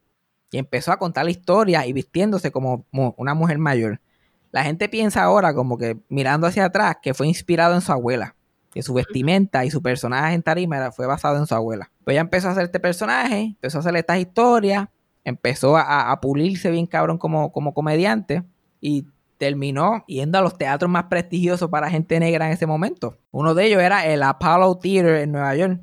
[0.51, 4.01] Y empezó a contar la historia y vistiéndose como una mujer mayor.
[4.51, 8.35] La gente piensa ahora, como que mirando hacia atrás, que fue inspirado en su abuela.
[8.73, 11.91] Que su vestimenta y su personaje en tarima fue basado en su abuela.
[12.03, 14.87] Pues ella empezó a hacer este personaje, empezó a hacer estas historias,
[15.23, 18.43] empezó a, a pulirse bien cabrón como, como comediante
[18.79, 19.05] y
[19.37, 23.17] terminó yendo a los teatros más prestigiosos para gente negra en ese momento.
[23.31, 25.81] Uno de ellos era el Apollo Theater en Nueva York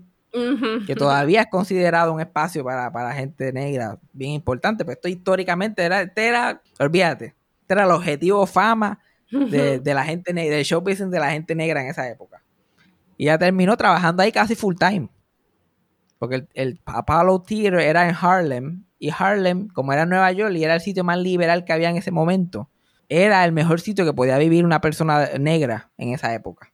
[0.86, 5.82] que todavía es considerado un espacio para, para gente negra bien importante, pero esto históricamente
[5.82, 10.64] era, este era, olvídate, este era el objetivo fama de, de la gente negra, del
[10.64, 12.42] show business de la gente negra en esa época.
[13.18, 15.10] Y ya terminó trabajando ahí casi full time.
[16.18, 20.64] Porque el, el Apollo Theater era en Harlem, y Harlem, como era Nueva York y
[20.64, 22.70] era el sitio más liberal que había en ese momento,
[23.08, 26.72] era el mejor sitio que podía vivir una persona negra en esa época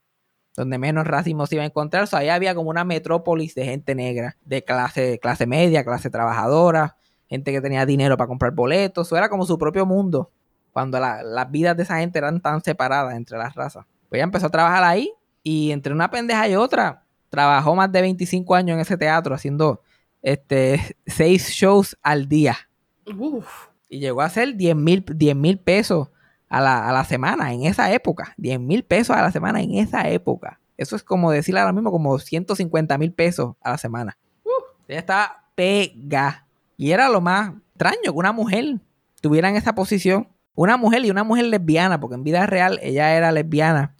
[0.56, 2.04] donde menos racismo se iba a encontrar.
[2.04, 6.10] O sea, ahí había como una metrópolis de gente negra, de clase, clase media, clase
[6.10, 6.96] trabajadora,
[7.28, 9.08] gente que tenía dinero para comprar boletos.
[9.08, 10.30] Eso era como su propio mundo,
[10.70, 13.84] cuando la- las vidas de esa gente eran tan separadas entre las razas.
[14.08, 15.12] Pues ella empezó a trabajar ahí
[15.44, 19.82] y entre una pendeja y otra, trabajó más de 25 años en ese teatro haciendo
[20.22, 22.56] este, seis shows al día.
[23.16, 23.68] Uf.
[23.88, 26.08] Y llegó a hacer 10 mil 10 mil pesos
[26.48, 28.34] a la, a la semana en esa época.
[28.38, 30.58] 10 mil pesos a la semana en esa época.
[30.76, 34.16] Eso es como decirle ahora mismo como 150 mil pesos a la semana.
[34.88, 36.46] Ella estaba pega.
[36.76, 38.80] Y era lo más extraño que una mujer
[39.20, 40.28] tuviera en esa posición.
[40.54, 43.94] Una mujer y una mujer lesbiana, porque en vida real ella era lesbiana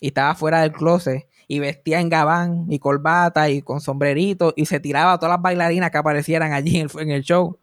[0.00, 4.66] y estaba fuera del closet y vestía en gabán y corbata y con sombrerito y
[4.66, 7.58] se tiraba a todas las bailarinas que aparecieran allí en el, en el show.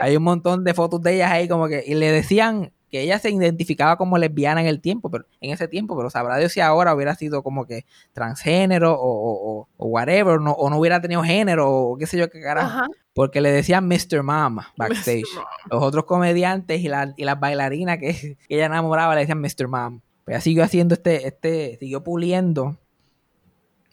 [0.00, 3.18] Hay un montón de fotos de ellas ahí como que, y le decían que ella
[3.18, 6.60] se identificaba como lesbiana en el tiempo, pero en ese tiempo, pero sabrá Dios si
[6.60, 11.70] ahora hubiera sido como que transgénero o, o, whatever, no- o no hubiera tenido género,
[11.70, 12.78] o qué sé yo qué carajo.
[13.12, 14.22] Porque le decían Mr.
[14.22, 15.22] Mama backstage.
[15.24, 15.36] Mr.
[15.36, 15.44] Mom.
[15.70, 19.68] Los otros comediantes y, la- y las bailarinas que, que ella enamoraba le decían Mr.
[19.68, 20.00] Mom.
[20.24, 22.76] Pues ella siguió haciendo este, este, siguió puliendo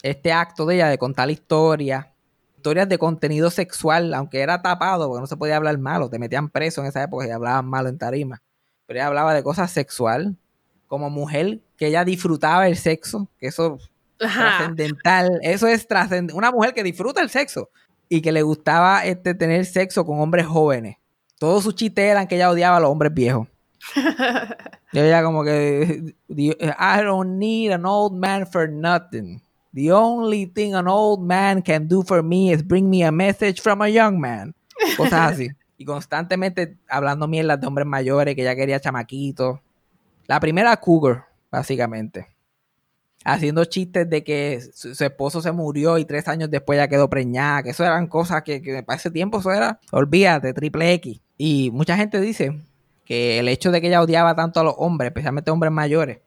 [0.01, 2.07] este acto de ella de contar historias,
[2.55, 6.49] historias de contenido sexual, aunque era tapado porque no se podía hablar malo, te metían
[6.49, 8.41] preso en esa época y hablaban malo en tarima.
[8.85, 10.37] Pero ella hablaba de cosas sexual,
[10.87, 13.79] como mujer, que ella disfrutaba el sexo, que eso
[14.19, 14.57] Ajá.
[14.57, 15.39] trascendental.
[15.41, 16.37] Eso es trascendental.
[16.37, 17.69] Una mujer que disfruta el sexo
[18.09, 20.97] y que le gustaba este, tener sexo con hombres jóvenes.
[21.39, 23.47] Todos sus chistes eran que ella odiaba a los hombres viejos.
[24.93, 29.41] Y ella como que, I don't need an old man for nothing.
[29.73, 33.61] The only thing an old man can do for me is bring me a message
[33.61, 34.53] from a young man.
[34.97, 35.49] Cosas así.
[35.77, 39.61] Y constantemente hablando mierdas de hombres mayores, que ella quería chamaquitos.
[40.27, 42.27] La primera cougar, básicamente
[43.23, 47.09] haciendo chistes de que su, su esposo se murió y tres años después ya quedó
[47.09, 51.21] preñada, que eso eran cosas que, que para ese tiempo eso era, olvídate, triple X.
[51.37, 52.59] Y mucha gente dice
[53.11, 56.19] que el hecho de que ella odiaba tanto a los hombres, especialmente hombres mayores,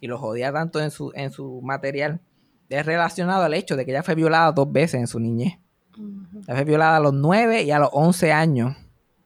[0.00, 2.20] y los odia tanto en su, en su material,
[2.68, 5.58] es relacionado al hecho de que ella fue violada dos veces en su niñez.
[6.46, 8.76] Ella fue violada a los 9 y a los 11 años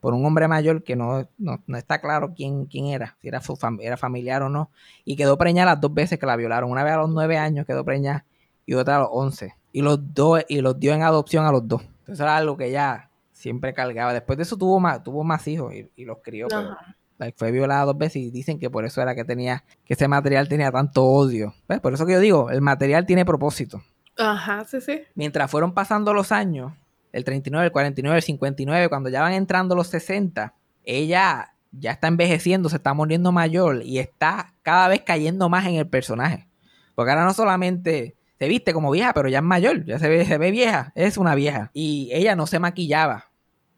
[0.01, 3.41] por un hombre mayor que no, no, no está claro quién, quién era, si era,
[3.43, 4.71] su fam- era familiar o no,
[5.05, 6.71] y quedó preñada las dos veces que la violaron.
[6.71, 8.25] Una vez a los 9 años quedó preñada
[8.65, 9.55] y otra a los 11.
[9.73, 11.83] Y los dos, y los dio en adopción a los dos.
[12.01, 14.13] Entonces era algo que ella siempre cargaba.
[14.15, 16.77] Después de eso tuvo más, tuvo más hijos y, y los crió, pero.
[17.25, 20.09] Like, fue violada dos veces y dicen que por eso era que tenía, que ese
[20.09, 21.55] material tenía tanto odio.
[21.69, 21.81] ¿Ves?
[21.81, 23.83] Por eso que yo digo, el material tiene propósito
[24.19, 25.03] Ajá, sí, sí.
[25.15, 26.73] mientras fueron pasando los años,
[27.13, 30.55] el 39, el 49, el 59, cuando ya van entrando los 60,
[30.85, 35.77] ella ya está envejeciendo, se está muriendo mayor y está cada vez cayendo más en
[35.77, 36.49] el personaje.
[36.95, 40.25] Porque ahora no solamente se viste como vieja, pero ya es mayor, ya se ve,
[40.27, 41.71] se ve vieja, es una vieja.
[41.73, 43.32] Y ella no se maquillaba.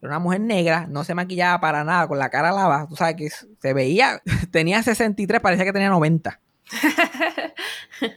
[0.05, 2.87] Era una mujer negra, no se maquillaba para nada, con la cara lavada.
[2.87, 6.41] Tú sabes que se veía, tenía 63, parecía que tenía 90.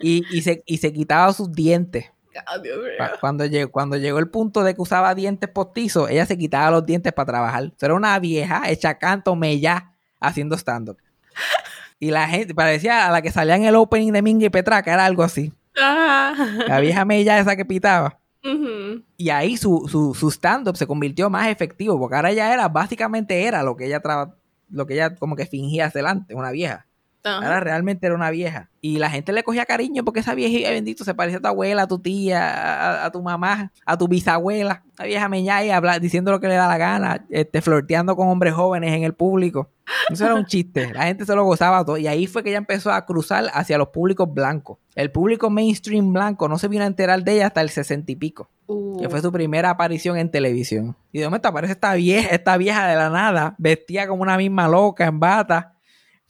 [0.02, 2.06] Y, y se, y se quitaba sus dientes.
[2.46, 2.92] Ah, Dios mío.
[2.98, 6.72] Pa- Cuando llegó, cuando llegó el punto de que usaba dientes postizos, ella se quitaba
[6.72, 7.72] los dientes para trabajar.
[7.80, 10.98] Era una vieja hecha canto, mella, haciendo stand-up.
[12.00, 14.94] Y la gente parecía a la que salía en el opening de Minga y Petraca,
[14.94, 15.52] era algo así.
[15.76, 16.36] Ajá.
[16.68, 18.20] La vieja mella esa que pitaba.
[18.48, 19.04] Ujú.
[19.18, 23.44] Y ahí su, su, su stand-up se convirtió más efectivo, porque ahora ya era, básicamente
[23.44, 24.36] era lo que ella traba-
[24.70, 26.87] lo que ella como que fingía delante, una vieja.
[27.36, 28.70] Ahora realmente era una vieja.
[28.82, 31.84] Y la gente le cogía cariño porque esa vieja, bendito, se parecía a tu abuela,
[31.84, 34.84] a tu tía, a, a tu mamá, a tu bisabuela.
[34.98, 38.30] La vieja meñá y habla, diciendo lo que le da la gana, este, flirteando con
[38.30, 39.70] hombres jóvenes en el público.
[40.10, 40.94] Eso era un chiste.
[40.94, 41.98] La gente se lo gozaba todo.
[41.98, 44.78] Y ahí fue que ella empezó a cruzar hacia los públicos blancos.
[44.96, 48.16] El público mainstream blanco no se vino a enterar de ella hasta el sesenta y
[48.16, 48.50] pico.
[48.68, 49.00] Uh.
[49.00, 50.96] Que fue su primera aparición en televisión.
[51.12, 54.68] Y de momento aparece esta vieja, esta vieja de la nada, vestida como una misma
[54.68, 55.77] loca, en bata,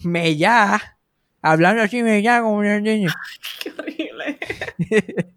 [0.03, 0.97] mellá,
[1.41, 3.13] hablando así mellá como una niña.
[3.61, 4.39] Qué horrible.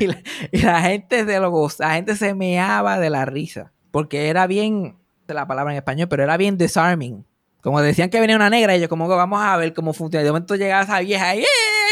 [0.00, 3.72] y, la, y la gente se lo goza, la gente se meaba de la risa.
[3.90, 7.24] Porque era bien, no sé la palabra en español, pero era bien disarming.
[7.62, 10.22] Como decían que venía una negra, yo como que vamos a ver cómo funciona.
[10.22, 11.46] De momento llegaba esa vieja y, ¡eh!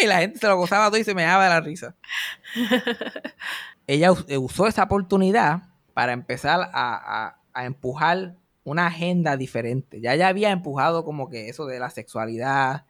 [0.04, 1.96] y la gente se lo gozaba todo y se meaba de la risa.
[3.86, 5.62] Ella us- usó esa oportunidad
[5.94, 8.34] para empezar a, a- a empujar
[8.64, 10.00] una agenda diferente.
[10.00, 12.84] Ya ya había empujado como que eso de la sexualidad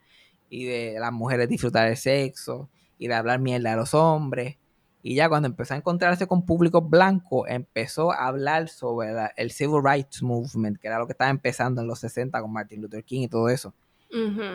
[0.48, 2.68] y de las mujeres disfrutar el sexo
[2.98, 4.56] y de hablar mierda a los hombres.
[5.02, 9.50] Y ya cuando empezó a encontrarse con público blanco, empezó a hablar sobre la- el
[9.50, 13.04] Civil Rights Movement, que era lo que estaba empezando en los 60 con Martin Luther
[13.04, 13.74] King y todo eso.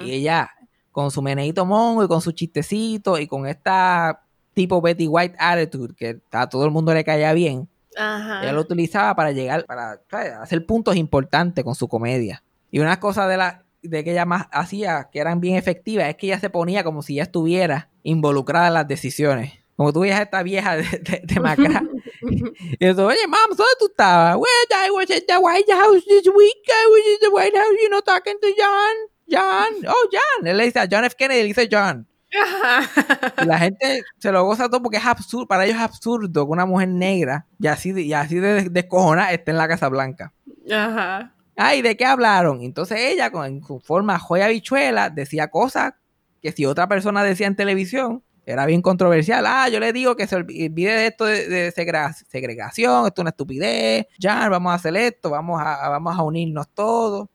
[0.01, 0.49] Y ella,
[0.91, 4.21] con su meneito mongo y con su chistecito y con esta
[4.55, 7.67] tipo Betty White attitude que a todo el mundo le caía bien,
[7.99, 8.41] Ajá.
[8.43, 10.31] ella lo utilizaba para llegar, para ¿sabes?
[10.33, 12.43] hacer puntos importantes con su comedia.
[12.71, 16.15] Y una cosa de la de que ella más hacía que eran bien efectivas es
[16.15, 19.53] que ella se ponía como si ya estuviera involucrada en las decisiones.
[19.75, 21.83] Como tú veías a esta vieja de, de, de Macra.
[22.21, 24.35] Y eso, oye, mam, ¿dónde tú estabas?
[24.35, 26.67] Well, I was at the White House this week.
[26.67, 28.95] I was at the White House, you know, talking to John.
[29.29, 29.85] John.
[29.87, 30.47] Oh, John.
[30.47, 31.15] Él le dice a John F.
[31.15, 32.05] Kennedy, le dice John.
[32.31, 36.51] Y la gente se lo goza todo porque es absurdo, para ellos es absurdo que
[36.51, 40.33] una mujer negra y así de, y así de descojonada esté en la Casa Blanca.
[40.71, 41.33] Ajá.
[41.55, 42.61] Ay, ¿de qué hablaron?
[42.61, 45.93] Entonces ella, con en su forma joya bichuela, decía cosas
[46.41, 49.45] que si otra persona decía en televisión, era bien controversial.
[49.45, 54.07] Ah, yo le digo que se olvide de esto de, segregación, esto es una estupidez.
[54.17, 57.27] Ya, vamos a hacer esto, vamos a, vamos a unirnos todos.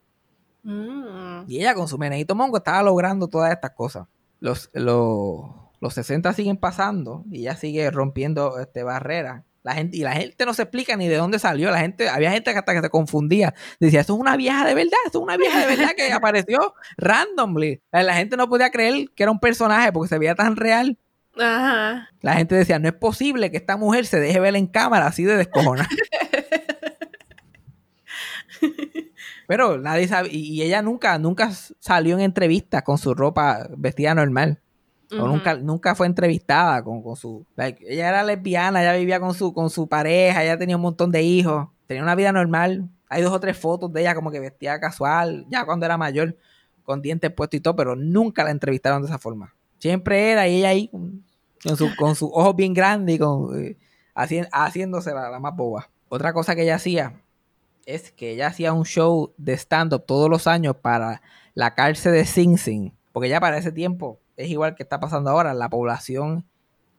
[0.62, 1.42] Mm.
[1.46, 4.06] Y ella con su meneito mongo estaba logrando todas estas cosas.
[4.44, 5.46] Los, los,
[5.80, 9.42] los 60 siguen pasando y ella sigue rompiendo este, barreras.
[9.62, 11.70] La gente, y la gente no se explica ni de dónde salió.
[11.70, 13.54] La gente, había gente que hasta que se confundía.
[13.80, 16.74] Decía, esto es una vieja de verdad, esto es una vieja de verdad que apareció
[16.98, 17.80] randomly.
[17.90, 20.98] La, la gente no podía creer que era un personaje porque se veía tan real.
[21.38, 22.10] Ajá.
[22.20, 25.24] La gente decía, no es posible que esta mujer se deje ver en cámara así
[25.24, 25.88] de descojonada.
[29.46, 34.60] Pero nadie sabe, y, ella nunca, nunca salió en entrevistas con su ropa vestida normal.
[35.12, 37.46] O nunca, nunca fue entrevistada con, con su.
[37.56, 41.12] like, ella era lesbiana, ella vivía con su, con su pareja, ella tenía un montón
[41.12, 42.88] de hijos, tenía una vida normal.
[43.08, 46.36] Hay dos o tres fotos de ella como que vestida casual, ya cuando era mayor,
[46.82, 49.54] con dientes puestos y todo, pero nunca la entrevistaron de esa forma.
[49.78, 51.22] Siempre era y ella ahí con,
[51.62, 53.76] con su- con sus ojos bien grandes y con, eh,
[54.16, 55.90] haci- haciéndose la, la más boba.
[56.08, 57.20] Otra cosa que ella hacía
[57.86, 61.22] es que ella hacía un show de stand-up todos los años para
[61.54, 62.92] la cárcel de Sing Sing.
[63.12, 65.54] Porque ya para ese tiempo es igual que está pasando ahora.
[65.54, 66.44] La población,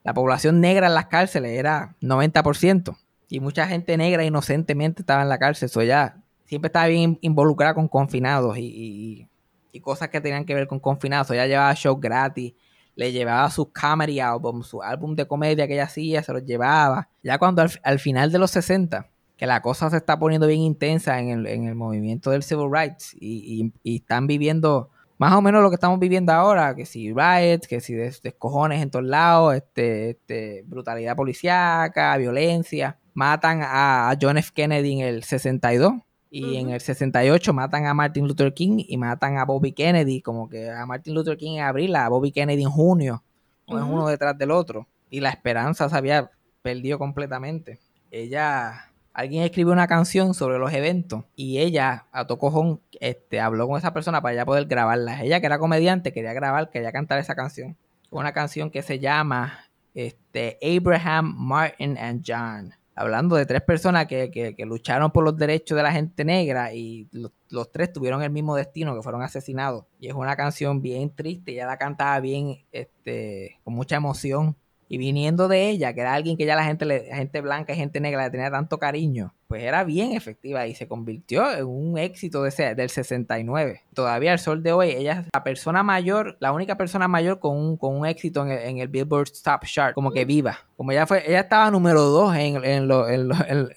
[0.03, 2.97] la población negra en las cárceles era 90%.
[3.27, 5.65] Y mucha gente negra inocentemente estaba en la cárcel.
[5.67, 9.27] Eso ella siempre estaba bien involucrada con confinados y, y-
[9.71, 11.29] y cosas que tenían que ver con confinados.
[11.31, 12.53] Ella llevaba shows gratis.
[12.95, 17.09] Le llevaba sus comedy albums, su álbum de comedia que ella hacía, se los llevaba.
[17.23, 20.61] Ya cuando al, al final de los 60, que la cosa se está poniendo bien
[20.61, 25.33] intensa en el, en el movimiento del civil rights y, y- y están viviendo más
[25.33, 28.89] o menos lo que estamos viviendo ahora, que si riots, que si des- descojones en
[28.91, 32.97] todos lados, este, este, brutalidad policíaca, violencia.
[33.13, 34.51] Matan a, a John F.
[34.53, 35.93] Kennedy en el 62
[36.29, 40.49] y en el 68 matan a Martin Luther King y matan a Bobby Kennedy, como
[40.49, 43.23] que a Martin Luther King en abril, a Bobby Kennedy en junio,
[43.67, 43.85] es Ujú.
[43.93, 44.85] uno detrás del otro.
[45.09, 46.29] Y la esperanza se había
[46.61, 47.79] perdido completamente.
[48.11, 53.77] Ella, alguien escribió una canción sobre los eventos y ella, a tocojón, este, habló con
[53.77, 55.23] esa persona para ya poder grabarla.
[55.23, 57.75] Ella, que era comediante, quería grabar, quería cantar esa canción.
[58.11, 59.59] Una canción que se llama
[59.93, 62.73] este, Abraham, Martin and John.
[62.97, 66.73] Hablando de tres personas que, que- que lucharon por los derechos de la gente negra
[66.73, 69.85] y los, los tres tuvieron el mismo destino, que fueron asesinados.
[69.99, 74.55] Y es una canción bien triste, ella la cantaba bien, este, con mucha emoción.
[74.87, 77.75] Y viniendo de ella, que era alguien que ya la gente, la gente blanca y
[77.77, 81.97] gente negra le tenía tanto cariño, pues era bien efectiva y se convirtió en un
[81.97, 83.81] éxito de ese- del 69.
[83.93, 87.57] Todavía al sol de hoy, ella es la persona mayor, la única persona mayor con
[87.57, 90.59] un, con un éxito en el, el Billboard Top Chart, como que viva.
[90.77, 92.91] Como ella fue, ella estaba número 2 en, en-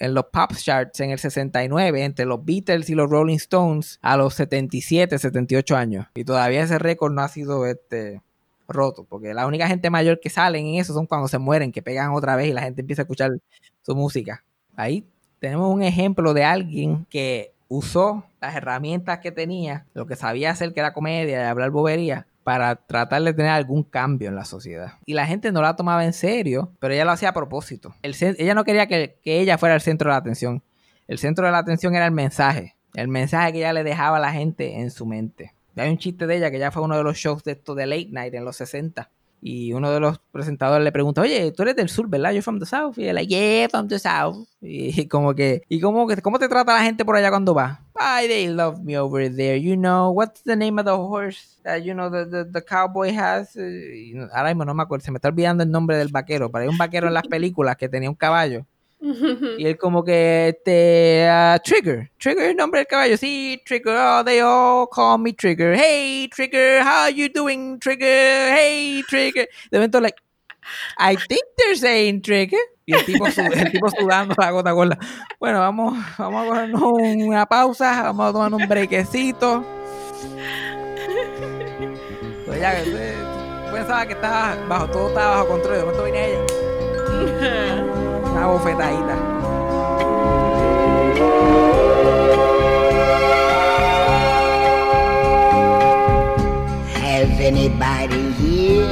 [0.00, 4.16] en los Pop Charts en el 69, entre los Beatles y los Rolling Stones, a
[4.16, 6.06] los 77, 78 años.
[6.14, 8.20] Y todavía ese récord no ha sido este
[8.68, 11.82] roto, porque la única gente mayor que salen en eso son cuando se mueren, que
[11.82, 13.32] pegan otra vez y la gente empieza a escuchar
[13.82, 14.44] su música.
[14.76, 15.04] Ahí
[15.40, 20.72] tenemos un ejemplo de alguien que usó las herramientas que tenía, lo que sabía hacer
[20.72, 24.92] que era comedia y hablar bobería, para tratar de tener algún cambio en la sociedad.
[25.04, 27.94] Y la gente no la tomaba en serio, pero ella lo hacía a propósito.
[28.02, 30.62] Ella no quería que, que ella fuera el centro de la atención.
[31.06, 32.74] El centro de la atención era el mensaje.
[32.94, 35.52] El mensaje que ella le dejaba a la gente en su mente.
[35.76, 37.86] Hay un chiste de ella que ya fue uno de los shows de esto de
[37.86, 39.10] Late Night en los 60.
[39.40, 42.30] Y uno de los presentadores le pregunta, oye, tú eres del sur, ¿verdad?
[42.32, 42.98] You're from the south.
[42.98, 44.48] Y él, yeah, from the south.
[44.60, 47.80] Y, como que, ¿y cómo, que- cómo te trata la gente por allá cuando va?
[47.94, 49.60] Ay, they love me over there.
[49.62, 53.14] You know, what's the name of the horse that, you know, the, the, the cowboy
[53.16, 53.56] has?
[54.32, 56.50] Ahora mismo no me acuerdo, se me está olvidando el nombre del vaquero.
[56.50, 58.66] Pero hay un vaquero en las películas que tenía un caballo.
[59.00, 62.10] Y él como que, este, ah, Trigger.
[62.18, 63.16] Trigger es el nombre del caballo.
[63.16, 63.96] Sí, Trigger.
[63.96, 65.76] Oh, they all call me Trigger.
[65.76, 68.52] Hey, Trigger, how you doing, Trigger?
[68.54, 69.48] Hey, Trigger.
[69.70, 70.16] De momento, like,
[70.98, 72.58] I think they're saying Trigger.
[72.86, 74.98] Y el tipo, el tipo sudando la gota gorda.
[75.38, 78.02] Bueno, vamos, vamos a cogernos una pausa.
[78.04, 79.62] Vamos a tomar un brequecito.
[82.46, 82.82] Pues ya,
[83.70, 85.76] pensaba que estaba bajo, todo estaba bajo control.
[85.76, 87.94] De momento viene ella.
[88.38, 89.16] Bofetadita.
[96.94, 98.86] Has anybody here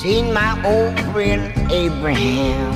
[0.00, 1.42] seen my old friend
[1.72, 2.74] Abraham?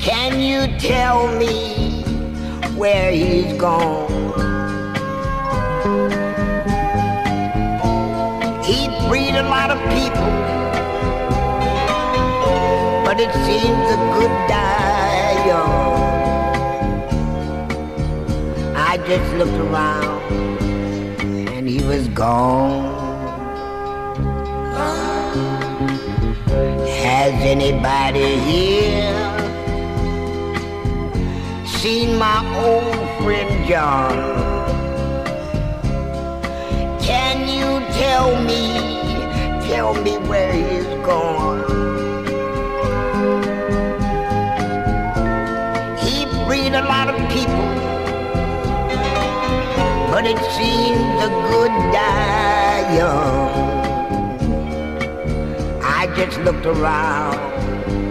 [0.00, 2.02] Can you tell me
[2.74, 4.08] where he's gone?
[8.64, 10.17] He freed a lot of people,
[13.28, 15.98] it seems a good die young.
[18.74, 20.22] I just looked around
[21.48, 22.96] and he was gone.
[27.04, 29.38] Has anybody here
[31.78, 34.16] seen my old friend John.
[37.00, 38.62] Can you tell me,
[39.68, 41.57] tell me where he's gone?
[50.30, 53.48] It seems the good die young.
[55.82, 57.38] I just looked around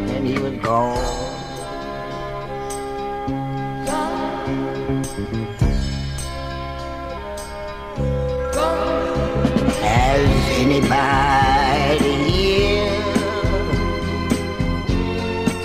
[0.09, 0.97] and he was gone.
[9.84, 10.28] Has
[10.63, 12.99] anybody here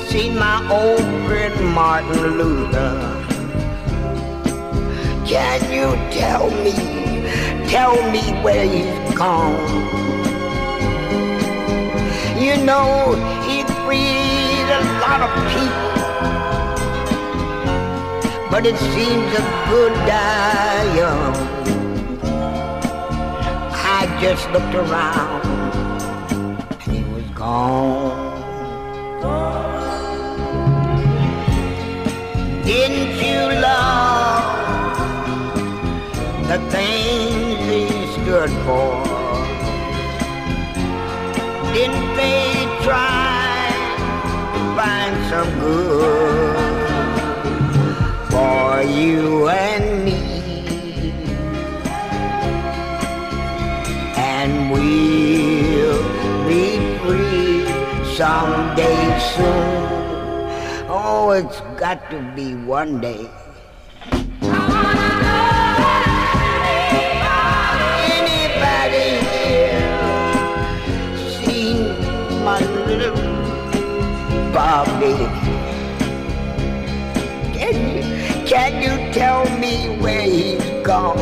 [0.08, 3.01] seen my old friend Martin Luther?
[5.32, 6.74] Can you tell me,
[7.66, 9.56] tell me where he's gone?
[12.38, 13.14] You know,
[13.46, 15.92] he freed a lot of people,
[18.50, 20.82] but it seems a good die.
[23.74, 25.46] I just looked around
[26.72, 28.01] and he was gone.
[36.72, 39.04] Things he stood for?
[41.76, 43.70] Didn't they try
[44.54, 46.56] to find some good
[48.30, 50.32] for you and me?
[54.42, 56.02] and we'll
[56.48, 57.66] be free
[58.16, 59.92] someday soon.
[60.88, 63.30] Oh, it's got to be one day.
[74.84, 75.14] Bobby?
[77.56, 78.02] Can you,
[78.46, 81.18] can you tell me where he's gone?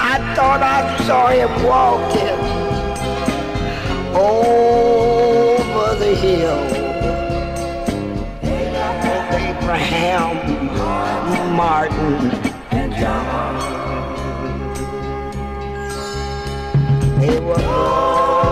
[0.00, 2.40] I thought I saw him walking
[4.16, 6.62] over the hill.
[9.34, 10.34] Abraham,
[11.54, 12.30] Martin,
[12.70, 13.52] and John.
[17.20, 18.51] They were